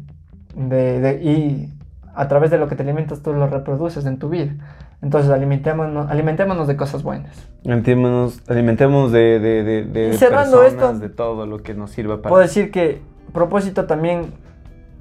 De, 0.55 1.01
de- 1.01 1.23
y 1.23 1.73
a 2.15 2.27
través 2.29 2.51
de 2.51 2.59
lo 2.59 2.67
que 2.69 2.75
te 2.75 2.83
alimentas 2.83 3.23
tú 3.23 3.33
lo 3.33 3.47
reproduces 3.47 4.05
en 4.07 4.19
tu 4.19 4.29
vida. 4.29 4.53
Entonces 5.01 5.31
alimentémonos, 5.31 6.11
alimentémonos 6.11 6.67
de 6.67 6.77
cosas 6.77 7.05
buenas. 7.05 7.47
Alimentémonos, 7.65 8.43
alimentémonos 8.49 9.13
de, 9.13 9.39
de, 9.39 9.63
de, 9.63 9.85
de 9.85 10.09
Y 10.09 10.13
cerrando 10.15 10.59
personas, 10.61 10.95
esto, 10.95 10.99
de 11.01 11.09
todo 11.11 11.47
lo 11.47 11.59
que 11.63 11.75
nos 11.75 11.91
sirva 11.93 12.17
para... 12.17 12.31
Puedo 12.31 12.43
decir 12.43 12.73
que 12.73 13.01
propósito 13.33 13.87
también 13.87 14.33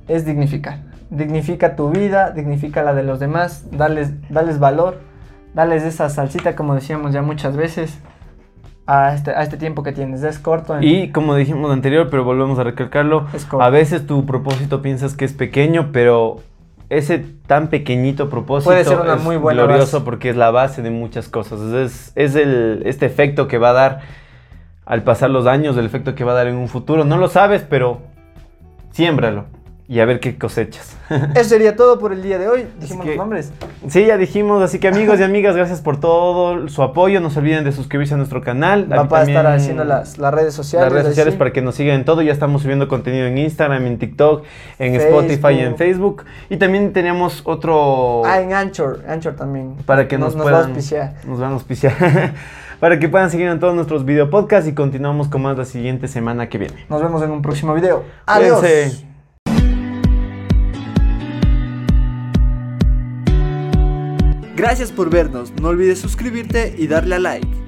es 0.08 0.26
dignificar. 0.26 0.82
Dignifica 1.10 1.76
tu 1.76 1.90
vida, 1.90 2.30
dignifica 2.32 2.84
la 2.84 2.94
de 2.94 3.02
los 3.02 3.20
demás, 3.20 3.66
darles, 3.72 4.12
darles 4.30 4.60
valor, 4.60 5.00
darles 5.56 5.82
esa 5.84 6.10
salsita, 6.10 6.56
como 6.56 6.76
decíamos 6.76 7.14
ya 7.14 7.24
muchas 7.24 7.56
veces, 7.58 7.98
a 8.88 9.14
este, 9.14 9.32
a 9.32 9.44
este 9.44 9.58
tiempo 9.58 9.84
que 9.84 9.92
tienes. 9.92 10.24
Es 10.24 10.40
corto. 10.40 10.78
en- 10.78 10.84
Y 10.84 11.12
como 11.12 11.36
dijimos 11.36 11.72
anterior, 11.72 12.08
pero 12.10 12.24
volvemos 12.24 12.58
a 12.60 12.64
recalcarlo, 12.64 13.28
Es 13.34 13.46
corto. 13.46 13.64
a 13.66 13.70
veces 13.70 14.08
tu 14.08 14.26
propósito 14.26 14.82
piensas 14.82 15.14
que 15.16 15.26
es 15.26 15.34
pequeño, 15.34 15.90
pero 15.92 16.38
ese 16.90 17.20
tan 17.48 17.68
pequeñito 17.68 18.30
propósito 18.30 18.70
Puede 18.72 18.86
ser 18.86 18.98
una 19.02 19.16
es 19.16 19.24
muy 19.24 19.36
buena 19.36 19.64
glorioso 19.64 19.98
base. 19.98 20.06
porque 20.06 20.30
es 20.30 20.38
la 20.38 20.52
base 20.52 20.82
de 20.82 20.90
muchas 20.90 21.28
cosas. 21.28 21.60
Es, 21.74 22.14
es 22.16 22.36
el, 22.36 22.82
este 22.86 23.06
efecto 23.06 23.48
que 23.50 23.58
va 23.58 23.72
a 23.72 23.74
dar 23.74 24.00
al 24.86 25.04
pasar 25.04 25.30
los 25.30 25.48
años, 25.48 25.76
el 25.76 25.86
efecto 25.86 26.16
que 26.16 26.24
va 26.24 26.32
a 26.32 26.36
dar 26.36 26.48
en 26.48 26.56
un 26.56 26.70
futuro. 26.70 27.04
No 27.04 27.18
lo 27.18 27.28
sabes, 27.28 27.62
pero 27.70 28.00
siémbralo 28.92 29.46
y 29.90 30.02
a 30.02 30.06
ver 30.06 30.20
qué 30.20 30.38
cosechas. 30.38 30.98
Eso 31.34 31.50
sería 31.50 31.78
todo 31.78 31.98
por 31.98 32.12
el 32.12 32.22
día 32.22 32.38
de 32.38 32.50
hoy. 32.50 32.68
Dijimos 32.80 33.06
que- 33.06 33.12
los 33.12 33.18
nombres. 33.18 33.54
Sí, 33.88 34.06
ya 34.06 34.18
dijimos, 34.18 34.62
así 34.62 34.80
que 34.80 34.90
amigos 34.90 35.20
y 35.20 35.24
amigas, 35.24 35.56
gracias 35.56 35.80
por 35.80 35.98
todo 36.00 36.68
su 36.68 36.84
apoyo. 36.84 37.22
No 37.22 37.30
se 37.30 37.40
olviden 37.40 37.64
de 37.64 37.72
suscribirse 37.72 38.14
a 38.14 38.18
nuestro 38.18 38.42
canal. 38.42 38.92
Va 38.92 39.08
a 39.20 39.24
estar 39.24 39.48
haciendo 39.48 39.86
las, 39.86 40.18
las 40.18 40.34
redes 40.34 40.54
sociales. 40.54 40.86
las 40.86 40.94
redes 40.94 41.08
sociales 41.08 41.36
para 41.36 41.54
que 41.54 41.62
nos 41.62 41.76
sigan 41.76 41.96
en 41.96 42.06
todo. 42.06 42.22
Ya 42.22 42.34
estamos 42.34 42.64
subiendo 42.64 42.90
contenido 42.90 43.26
en 43.28 43.38
Instagram, 43.38 43.86
en 43.86 43.98
TikTok, 43.98 44.44
en 44.78 45.00
Facebook. 45.00 45.24
Spotify 45.24 45.60
y 45.62 45.66
en 45.66 45.78
Facebook. 45.78 46.26
Y 46.50 46.58
también 46.58 46.92
teníamos 46.92 47.42
otro 47.46 48.24
Ah, 48.26 48.42
en 48.42 48.52
Anchor. 48.54 49.06
Anchor 49.08 49.36
también. 49.36 49.76
para 49.86 50.10
que 50.10 50.18
nos, 50.18 50.36
nos, 50.36 50.44
puedan 50.44 50.60
va 50.60 50.64
a 50.66 50.68
auspiciar. 50.68 51.14
nos 51.26 51.40
van 51.40 51.52
a 51.52 51.54
auspiciar. 51.54 51.94
para 52.82 53.00
que 53.00 53.08
puedan 53.08 53.32
seguir 53.32 53.48
en 53.48 53.60
todos 53.62 53.74
nuestros 53.74 54.04
video 54.04 54.30
podcasts 54.30 54.68
y 54.70 54.74
continuamos 54.74 55.30
con 55.30 55.44
más 55.44 55.58
la 55.58 55.64
siguiente 55.64 56.10
semana 56.10 56.50
que 56.50 56.58
viene. 56.58 56.76
Nos 56.90 57.02
vemos 57.02 57.24
en 57.24 57.32
un 57.32 57.42
próximo 57.42 57.74
video. 57.74 58.04
Adiós. 58.26 58.60
Cuídense. 58.60 59.07
Gracias 64.58 64.92
por 64.92 65.12
vernos. 65.12 65.54
No 65.62 65.68
olvides 65.68 66.00
suscribirte 66.00 66.74
y 66.80 66.88
darle 66.88 67.14
a 67.14 67.20
like. 67.20 67.67